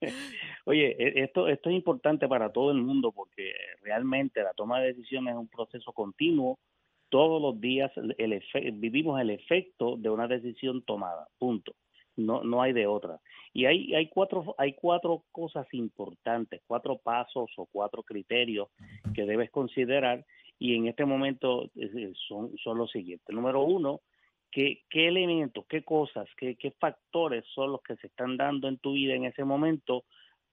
Oye, 0.65 0.97
e- 0.99 1.23
esto, 1.23 1.47
esto 1.49 1.71
es 1.71 1.77
importante 1.77 2.27
para 2.27 2.51
todo 2.53 2.73
el 2.73 2.79
mundo 2.79 3.13
porque 3.13 3.53
realmente 3.83 4.43
la 4.43 4.53
toma 4.55 4.81
de 4.81 4.89
decisiones 4.89 5.35
es 5.35 5.39
un 5.39 5.49
proceso 5.49 5.93
continuo. 5.93 6.59
Todos 7.11 7.41
los 7.41 7.61
días 7.61 7.93
el 7.97 8.33
efe- 8.33 8.73
vivimos 8.75 9.21
el 9.21 9.31
efecto 9.31 9.97
de 9.97 10.11
una 10.11 10.27
decisión 10.27 10.83
tomada, 10.83 11.29
punto. 11.39 11.75
No, 12.17 12.43
no 12.43 12.63
hay 12.63 12.73
de 12.73 12.87
otra. 12.87 13.21
Y 13.53 13.67
hay, 13.67 13.95
hay, 13.95 14.09
cuatro, 14.09 14.55
hay 14.59 14.75
cuatro 14.75 15.25
cosas 15.33 15.67
importantes, 15.73 16.63
cuatro 16.67 16.99
pasos 16.99 17.51
o 17.57 17.67
cuatro 17.67 18.03
criterios 18.03 18.69
que 19.15 19.25
debes 19.25 19.51
considerar 19.51 20.25
y 20.59 20.75
en 20.75 20.89
este 20.89 21.05
momento 21.05 21.71
eh, 21.77 22.13
son, 22.29 22.57
son 22.59 22.79
los 22.79 22.91
siguientes. 22.91 23.35
Número 23.35 23.63
uno, 23.63 24.01
¿qué, 24.51 24.83
qué 24.89 25.09
elementos, 25.09 25.67
qué 25.69 25.83
cosas, 25.83 26.29
qué, 26.37 26.57
qué 26.57 26.71
factores 26.73 27.45
son 27.55 27.73
los 27.73 27.83
que 27.83 27.97
se 27.97 28.07
están 28.07 28.37
dando 28.37 28.69
en 28.69 28.79
tu 28.79 28.93
vida 28.93 29.15
en 29.15 29.25
ese 29.25 29.45
momento 29.45 30.05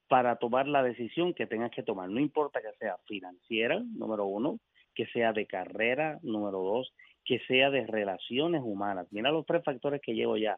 para 0.08 0.36
tomar 0.36 0.68
la 0.68 0.84
decisión 0.84 1.34
que 1.34 1.48
tengas 1.48 1.72
que 1.72 1.84
tomar. 1.84 2.10
No 2.10 2.20
importa 2.20 2.62
que 2.62 2.72
sea 2.78 2.98
financiera, 3.08 3.82
número 3.96 4.26
uno, 4.26 4.60
que 4.94 5.08
sea 5.08 5.34
de 5.34 5.48
carrera, 5.48 6.20
número 6.22 6.60
dos, 6.60 6.94
que 7.26 7.40
sea 7.48 7.70
de 7.70 7.88
relaciones 7.88 8.62
humanas. 8.64 9.08
Mira 9.12 9.32
los 9.32 9.46
tres 9.46 9.64
factores 9.64 10.02
que 10.02 10.14
llevo 10.14 10.38
ya. 10.38 10.58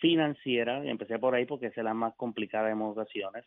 Financiera, 0.00 0.84
empecé 0.84 1.18
por 1.18 1.34
ahí 1.34 1.44
porque 1.46 1.66
es 1.66 1.76
la 1.76 1.94
más 1.94 2.14
complicada 2.16 2.70
en 2.70 2.80
ocasiones, 2.80 3.44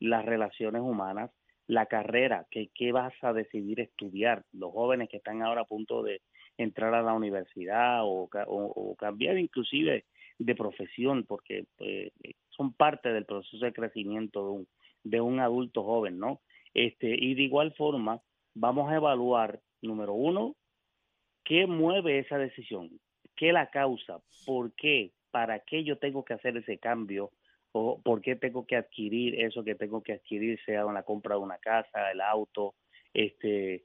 las 0.00 0.24
relaciones 0.24 0.82
humanas, 0.82 1.30
la 1.66 1.86
carrera, 1.86 2.46
que 2.50 2.68
qué 2.74 2.92
vas 2.92 3.14
a 3.22 3.32
decidir 3.32 3.80
estudiar, 3.80 4.44
los 4.52 4.70
jóvenes 4.72 5.08
que 5.08 5.16
están 5.16 5.42
ahora 5.42 5.62
a 5.62 5.66
punto 5.66 6.02
de 6.02 6.20
entrar 6.58 6.94
a 6.94 7.02
la 7.02 7.14
universidad 7.14 8.04
o- 8.04 8.28
o 8.46 8.94
cambiar 8.96 9.38
inclusive 9.38 10.04
de 10.38 10.54
profesión, 10.54 11.24
porque 11.24 11.64
eh, 11.78 12.10
son 12.50 12.72
parte 12.74 13.12
del 13.12 13.24
proceso 13.24 13.64
de 13.64 13.72
crecimiento 13.72 14.44
de 14.44 14.52
un, 14.52 14.68
de 15.04 15.20
un 15.20 15.40
adulto 15.40 15.82
joven, 15.84 16.18
¿no? 16.18 16.40
Este, 16.74 17.14
y 17.14 17.34
de 17.34 17.42
igual 17.42 17.72
forma, 17.74 18.20
vamos 18.54 18.90
a 18.90 18.96
evaluar, 18.96 19.60
número 19.80 20.12
uno, 20.12 20.54
qué 21.44 21.66
mueve 21.66 22.18
esa 22.18 22.36
decisión, 22.38 22.90
qué 23.36 23.52
la 23.52 23.70
causa, 23.70 24.18
por 24.44 24.72
qué, 24.74 25.12
para 25.34 25.58
qué 25.58 25.82
yo 25.82 25.98
tengo 25.98 26.24
que 26.24 26.34
hacer 26.34 26.56
ese 26.56 26.78
cambio 26.78 27.32
o 27.72 28.00
por 28.00 28.22
qué 28.22 28.36
tengo 28.36 28.64
que 28.68 28.76
adquirir 28.76 29.40
eso 29.40 29.64
que 29.64 29.74
tengo 29.74 30.00
que 30.00 30.12
adquirir, 30.12 30.60
sea 30.64 30.82
en 30.82 30.94
la 30.94 31.02
compra 31.02 31.34
de 31.34 31.40
una 31.40 31.58
casa, 31.58 32.12
el 32.12 32.20
auto, 32.20 32.76
este, 33.12 33.82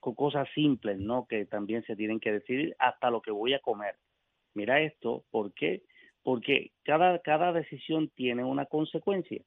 cosas 0.00 0.48
simples, 0.54 0.98
¿no? 0.98 1.26
Que 1.26 1.44
también 1.44 1.84
se 1.84 1.94
tienen 1.94 2.20
que 2.20 2.32
decidir 2.32 2.74
hasta 2.78 3.10
lo 3.10 3.20
que 3.20 3.30
voy 3.30 3.52
a 3.52 3.58
comer. 3.58 3.96
Mira 4.54 4.80
esto, 4.80 5.24
¿por 5.30 5.52
qué? 5.52 5.82
Porque 6.22 6.72
cada, 6.84 7.18
cada 7.18 7.52
decisión 7.52 8.08
tiene 8.08 8.42
una 8.42 8.64
consecuencia. 8.64 9.42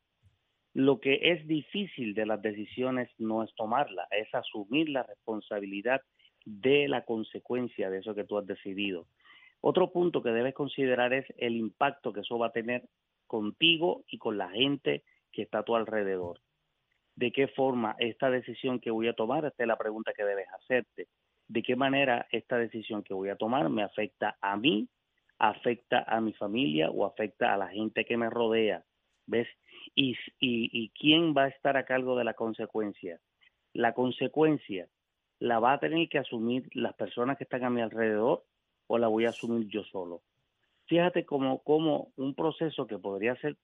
Lo 0.75 0.99
que 0.99 1.31
es 1.31 1.47
difícil 1.47 2.13
de 2.13 2.27
las 2.27 2.39
decisiones 2.43 3.09
no 3.17 3.41
es 3.41 3.51
tomarla, 3.55 4.07
es 4.11 4.31
asumir 4.35 4.89
la 4.89 5.01
responsabilidad 5.01 6.01
de 6.45 6.87
la 6.87 7.03
consecuencia 7.03 7.89
de 7.89 7.97
eso 7.97 8.13
que 8.13 8.25
tú 8.25 8.37
has 8.37 8.45
decidido. 8.45 9.07
Otro 9.61 9.91
punto 9.91 10.23
que 10.23 10.31
debes 10.31 10.55
considerar 10.55 11.13
es 11.13 11.25
el 11.37 11.55
impacto 11.55 12.11
que 12.11 12.21
eso 12.21 12.37
va 12.37 12.47
a 12.47 12.51
tener 12.51 12.83
contigo 13.27 14.03
y 14.07 14.17
con 14.17 14.37
la 14.37 14.49
gente 14.49 15.03
que 15.31 15.43
está 15.43 15.59
a 15.59 15.63
tu 15.63 15.75
alrededor. 15.75 16.41
¿De 17.15 17.31
qué 17.31 17.47
forma 17.47 17.95
esta 17.99 18.29
decisión 18.29 18.79
que 18.79 18.91
voy 18.91 19.07
a 19.07 19.13
tomar? 19.13 19.45
Esta 19.45 19.63
es 19.63 19.67
la 19.67 19.77
pregunta 19.77 20.13
que 20.13 20.25
debes 20.25 20.47
hacerte. 20.49 21.07
¿De 21.47 21.61
qué 21.61 21.75
manera 21.75 22.27
esta 22.31 22.57
decisión 22.57 23.03
que 23.03 23.13
voy 23.13 23.29
a 23.29 23.35
tomar 23.35 23.69
me 23.69 23.83
afecta 23.83 24.37
a 24.41 24.57
mí, 24.57 24.87
afecta 25.37 26.03
a 26.07 26.19
mi 26.21 26.33
familia 26.33 26.89
o 26.89 27.05
afecta 27.05 27.53
a 27.53 27.57
la 27.57 27.67
gente 27.67 28.05
que 28.05 28.17
me 28.17 28.29
rodea? 28.29 28.83
¿Ves? 29.27 29.47
¿Y, 29.93 30.17
y, 30.39 30.89
quién 30.89 31.35
va 31.35 31.43
a 31.43 31.47
estar 31.49 31.77
a 31.77 31.85
cargo 31.85 32.15
de 32.15 32.23
la 32.23 32.33
consecuencia? 32.33 33.19
La 33.73 33.93
consecuencia 33.93 34.87
la 35.39 35.59
va 35.59 35.73
a 35.73 35.79
tener 35.79 36.07
que 36.09 36.19
asumir 36.19 36.69
las 36.73 36.93
personas 36.93 37.37
que 37.37 37.43
están 37.43 37.63
a 37.63 37.69
mi 37.69 37.81
alrededor 37.81 38.43
o 38.91 38.97
la 38.97 39.07
voy 39.07 39.25
a 39.25 39.29
asumir 39.29 39.67
yo 39.67 39.83
solo. 39.83 40.21
Fíjate 40.87 41.25
cómo, 41.25 41.63
cómo 41.63 42.11
un 42.17 42.35
proceso 42.35 42.87
que 42.87 42.97
podría 42.97 43.35
ser 43.37 43.55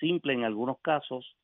simple 0.00 0.32
en 0.34 0.44
algunos 0.44 0.78
casos 0.80 1.36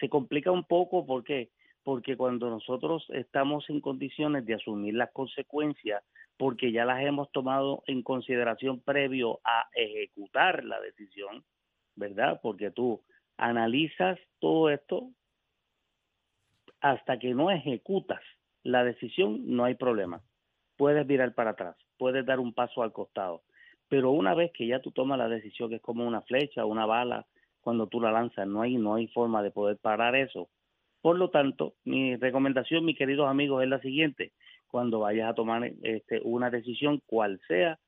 se 0.00 0.08
complica 0.08 0.50
un 0.50 0.64
poco. 0.64 1.06
¿Por 1.06 1.22
qué? 1.22 1.50
porque 1.84 2.16
cuando 2.16 2.48
nosotros 2.48 3.04
estamos 3.10 3.68
en 3.68 3.80
condiciones 3.80 4.46
de 4.46 4.54
asumir 4.54 4.94
las 4.94 5.10
consecuencias, 5.10 6.02
porque 6.36 6.72
ya 6.72 6.84
las 6.84 7.02
hemos 7.02 7.30
tomado 7.32 7.82
en 7.86 8.02
consideración 8.02 8.80
previo 8.80 9.40
a 9.44 9.68
ejecutar 9.74 10.64
la 10.64 10.80
decisión, 10.80 11.44
¿verdad? 11.94 12.40
Porque 12.42 12.70
tú 12.70 13.02
analizas 13.36 14.18
todo 14.38 14.70
esto 14.70 15.10
hasta 16.80 17.18
que 17.18 17.34
no 17.34 17.50
ejecutas 17.50 18.22
la 18.62 18.84
decisión, 18.84 19.42
no 19.46 19.64
hay 19.64 19.74
problema. 19.74 20.22
Puedes 20.76 21.06
virar 21.06 21.34
para 21.34 21.50
atrás, 21.50 21.76
puedes 22.02 22.26
dar 22.26 22.40
un 22.40 22.52
paso 22.52 22.82
al 22.82 22.92
costado. 22.92 23.42
Pero 23.88 24.10
una 24.10 24.34
vez 24.34 24.50
que 24.50 24.66
ya 24.66 24.80
tú 24.80 24.90
tomas 24.90 25.18
la 25.18 25.28
decisión, 25.28 25.68
que 25.68 25.76
es 25.76 25.80
como 25.80 26.04
una 26.04 26.20
flecha, 26.22 26.64
una 26.64 26.84
bala, 26.84 27.26
cuando 27.60 27.86
tú 27.86 28.00
la 28.00 28.10
lanzas, 28.10 28.44
no 28.48 28.62
hay, 28.62 28.74
no 28.76 28.96
hay 28.96 29.06
forma 29.06 29.40
de 29.40 29.52
poder 29.52 29.78
parar 29.78 30.16
eso. 30.16 30.48
Por 31.00 31.16
lo 31.16 31.30
tanto, 31.30 31.74
mi 31.84 32.16
recomendación, 32.16 32.84
mis 32.84 32.98
queridos 32.98 33.30
amigos, 33.30 33.62
es 33.62 33.68
la 33.68 33.78
siguiente. 33.78 34.32
Cuando 34.66 34.98
vayas 34.98 35.30
a 35.30 35.34
tomar 35.34 35.62
este, 35.84 36.20
una 36.24 36.50
decisión, 36.50 37.00
cual 37.06 37.40
sea, 37.46 37.78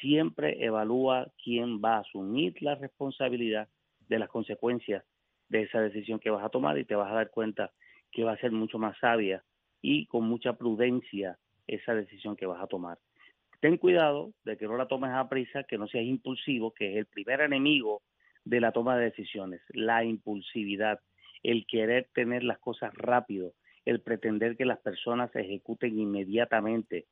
siempre 0.00 0.64
evalúa 0.64 1.26
quién 1.42 1.80
va 1.80 1.96
a 1.96 2.00
asumir 2.02 2.62
la 2.62 2.76
responsabilidad 2.76 3.66
de 4.08 4.20
las 4.20 4.28
consecuencias 4.28 5.02
de 5.48 5.62
esa 5.62 5.80
decisión 5.80 6.20
que 6.20 6.30
vas 6.30 6.44
a 6.44 6.50
tomar 6.50 6.78
y 6.78 6.84
te 6.84 6.94
vas 6.94 7.10
a 7.10 7.16
dar 7.16 7.30
cuenta 7.30 7.72
que 8.12 8.22
va 8.22 8.34
a 8.34 8.38
ser 8.38 8.52
mucho 8.52 8.78
más 8.78 8.96
sabia 8.98 9.42
y 9.82 10.06
con 10.06 10.28
mucha 10.28 10.52
prudencia 10.52 11.40
esa 11.66 11.92
decisión 11.94 12.36
que 12.36 12.46
vas 12.46 12.62
a 12.62 12.68
tomar. 12.68 12.98
Ten 13.60 13.76
cuidado 13.76 14.32
de 14.44 14.56
que 14.56 14.66
no 14.66 14.76
la 14.76 14.86
tomes 14.86 15.10
a 15.10 15.28
prisa, 15.28 15.64
que 15.64 15.78
no 15.78 15.88
seas 15.88 16.04
impulsivo, 16.04 16.72
que 16.72 16.92
es 16.92 16.96
el 16.98 17.06
primer 17.06 17.40
enemigo 17.40 18.02
de 18.44 18.60
la 18.60 18.70
toma 18.70 18.96
de 18.96 19.06
decisiones, 19.06 19.60
la 19.70 20.04
impulsividad, 20.04 21.00
el 21.42 21.66
querer 21.66 22.08
tener 22.14 22.44
las 22.44 22.58
cosas 22.58 22.94
rápido, 22.94 23.54
el 23.84 24.00
pretender 24.00 24.56
que 24.56 24.64
las 24.64 24.78
personas 24.78 25.30
se 25.32 25.40
ejecuten 25.40 25.98
inmediatamente. 25.98 27.06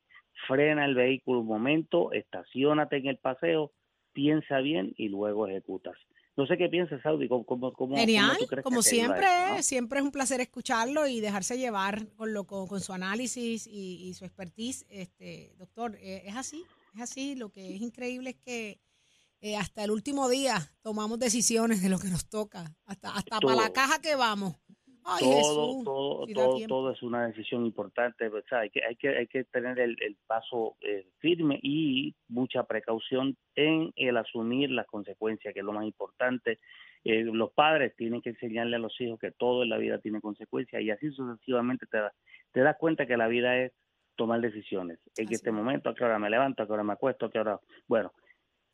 Frena 0.47 0.85
el 0.85 0.95
vehículo 0.95 1.41
un 1.41 1.47
momento, 1.47 2.13
estacionate 2.13 2.97
en 2.97 3.07
el 3.07 3.17
paseo, 3.17 3.71
piensa 4.13 4.59
bien 4.59 4.93
y 4.95 5.09
luego 5.09 5.47
ejecutas. 5.47 5.97
No 6.37 6.45
sé 6.45 6.55
qué 6.55 6.69
piensas, 6.69 7.01
Saudi, 7.01 7.27
¿cómo, 7.27 7.43
cómo, 7.73 7.97
Genial, 7.97 8.37
como 8.63 8.83
siempre, 8.83 9.27
siempre 9.63 9.99
es 9.99 10.05
un 10.05 10.11
placer 10.11 10.39
escucharlo 10.39 11.07
y 11.07 11.19
dejarse 11.19 11.57
llevar 11.57 12.07
con, 12.09 12.31
lo, 12.31 12.45
con, 12.45 12.79
su 12.79 12.93
análisis 12.93 13.65
y, 13.65 14.13
su 14.13 14.23
expertise. 14.23 14.85
Este, 14.87 15.55
doctor, 15.57 15.97
eh, 15.99 16.21
es 16.27 16.35
así, 16.35 16.63
es 16.93 17.01
así. 17.01 17.33
Lo 17.33 17.49
que 17.49 17.75
es 17.75 17.81
increíble 17.81 18.29
es 18.29 18.35
que 18.35 18.79
eh, 19.41 19.57
hasta 19.57 19.83
el 19.83 19.89
último 19.89 20.29
día 20.29 20.71
tomamos 20.83 21.17
decisiones 21.17 21.81
de 21.81 21.89
lo 21.89 21.97
que 21.97 22.09
nos 22.09 22.29
toca, 22.29 22.71
hasta, 22.85 23.15
hasta 23.15 23.39
para 23.39 23.55
la 23.55 23.73
caja 23.73 23.99
que 23.99 24.15
vamos. 24.15 24.57
Todo, 25.19 25.83
todo, 26.33 26.67
todo, 26.67 26.91
es 26.91 27.01
una 27.01 27.27
decisión 27.27 27.65
importante, 27.65 28.29
hay, 28.51 28.69
que, 28.69 28.83
hay, 28.85 28.95
que, 28.95 29.09
hay 29.09 29.27
que 29.27 29.43
tener 29.45 29.79
el, 29.79 30.17
paso 30.27 30.75
eh, 30.81 31.07
firme 31.19 31.59
y 31.63 32.13
mucha 32.27 32.63
precaución 32.63 33.37
en 33.55 33.93
el 33.95 34.17
asumir 34.17 34.69
las 34.71 34.85
consecuencias, 34.87 35.53
que 35.53 35.61
es 35.61 35.65
lo 35.65 35.73
más 35.73 35.85
importante. 35.85 36.59
Eh, 37.03 37.23
los 37.23 37.51
padres 37.51 37.95
tienen 37.95 38.21
que 38.21 38.31
enseñarle 38.31 38.75
a 38.75 38.79
los 38.79 38.99
hijos 38.99 39.19
que 39.19 39.31
todo 39.31 39.63
en 39.63 39.69
la 39.69 39.77
vida 39.77 39.99
tiene 39.99 40.19
consecuencias 40.19 40.81
y 40.81 40.89
así 40.89 41.09
sucesivamente 41.11 41.85
te, 41.85 41.99
te 42.51 42.59
das 42.59 42.75
cuenta 42.77 43.05
que 43.05 43.15
la 43.15 43.27
vida 43.27 43.57
es 43.57 43.71
tomar 44.17 44.41
decisiones. 44.41 44.99
En 45.15 45.31
este 45.31 45.51
momento, 45.51 45.89
a 45.89 45.95
qué 45.95 46.03
hora 46.03 46.19
me 46.19 46.29
levanto, 46.29 46.63
a 46.63 46.67
qué 46.67 46.73
hora 46.73 46.83
me 46.83 46.93
acuesto, 46.93 47.27
a 47.27 47.31
qué 47.31 47.39
hora... 47.39 47.59
Bueno, 47.87 48.11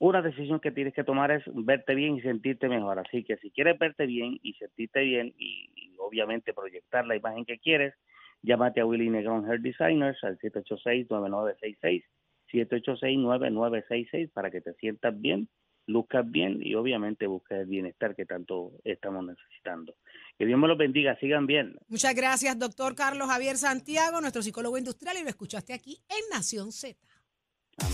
una 0.10 0.22
decisión 0.22 0.60
que 0.60 0.72
tienes 0.72 0.94
que 0.94 1.06
tomar 1.06 1.32
es 1.32 1.44
verte 1.54 1.96
bien 1.96 2.18
y 2.18 2.22
sentirte 2.22 2.68
mejor. 2.68 3.00
Así 3.00 3.24
que 3.24 3.38
si 3.38 3.52
quieres 3.52 3.80
verte 3.80 4.06
bien 4.06 4.38
y 4.44 4.54
sentirte 4.56 5.00
bien 5.00 5.34
y, 5.38 5.70
obviamente 5.98 6.54
proyectar 6.54 7.08
la 7.08 7.16
imagen 7.16 7.46
que 7.46 7.58
quieres, 7.58 7.94
llámate 8.42 8.82
a 8.82 8.86
Willy 8.86 9.10
Negrón 9.10 9.50
Hair 9.50 9.62
Designers 9.62 10.22
al 10.26 10.38
786-9966, 10.40 12.04
786-9966 12.52 14.30
para 14.34 14.52
que 14.52 14.60
te 14.60 14.74
sientas 14.74 15.20
bien, 15.20 15.48
luzcas 15.86 16.30
bien 16.30 16.60
y 16.62 16.76
obviamente 16.76 17.26
busques 17.26 17.60
el 17.60 17.68
bienestar 17.68 18.14
que 18.14 18.26
tanto 18.26 18.74
estamos 18.84 19.26
necesitando. 19.26 19.96
Que 20.38 20.46
Dios 20.46 20.60
me 20.60 20.68
los 20.68 20.78
bendiga, 20.78 21.18
sigan 21.20 21.48
bien. 21.48 21.78
Muchas 21.88 22.14
gracias, 22.14 22.60
doctor 22.60 22.94
Carlos 22.96 23.30
Javier 23.30 23.56
Santiago, 23.56 24.20
nuestro 24.20 24.42
psicólogo 24.42 24.78
industrial, 24.78 25.16
y 25.18 25.24
lo 25.24 25.30
escuchaste 25.30 25.72
aquí 25.72 26.02
en 26.10 26.30
Nación 26.30 26.74
Z. 26.74 27.00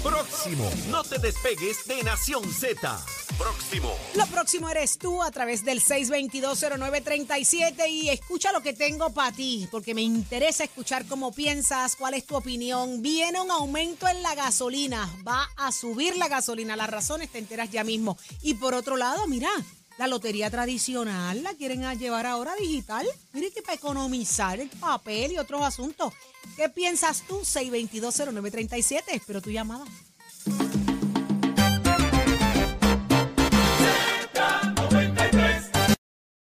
Próximo. 0.04 0.70
No 0.90 1.04
te 1.04 1.20
despegues 1.20 1.88
de 1.88 2.04
Nación 2.04 2.44
Z. 2.52 3.00
Próximo. 3.38 3.96
Lo 4.16 4.26
próximo 4.28 4.70
eres 4.70 4.98
tú 4.98 5.24
a 5.24 5.32
través 5.32 5.64
del 5.64 5.82
6220937 5.82 7.90
y 7.90 8.10
escucha 8.10 8.52
lo 8.52 8.60
que 8.62 8.74
tengo 8.74 9.12
para 9.12 9.32
ti, 9.32 9.70
porque 9.72 9.94
me 9.94 10.02
interesa 10.02 10.66
escuchar 10.66 11.06
cómo 11.06 11.32
piensas, 11.32 11.96
cuál 11.96 12.16
es 12.16 12.26
tu 12.26 12.36
opinión. 12.36 13.02
Viene 13.02 13.40
un 13.40 13.52
aumento 13.52 14.10
en 14.10 14.22
la 14.22 14.36
gasolina, 14.36 15.10
va 15.26 15.50
a 15.56 15.72
subir 15.72 16.18
la 16.18 16.28
gasolina. 16.28 16.76
Las 16.76 16.90
razones 16.90 17.30
te 17.30 17.40
enteras 17.40 17.72
ya 17.72 17.86
mismo. 17.86 18.18
Y 18.42 18.56
por 18.56 18.74
otro 18.74 18.98
lado, 18.98 19.26
mira, 19.28 19.50
la 20.00 20.08
lotería 20.08 20.50
tradicional 20.50 21.44
la 21.44 21.54
quieren 21.56 21.84
llevar 22.00 22.26
ahora 22.26 22.56
digital. 22.56 23.06
Mire 23.34 23.52
que 23.52 23.62
para 23.62 23.76
economizar 23.76 24.58
el 24.58 24.70
papel 24.70 25.34
y 25.34 25.38
otros 25.38 25.62
asuntos. 25.62 26.14
¿Qué 26.56 26.70
piensas 26.70 27.24
tú? 27.28 27.42
6220937. 27.42 29.04
Espero 29.10 29.42
tu 29.42 29.52
llamada. 29.52 29.84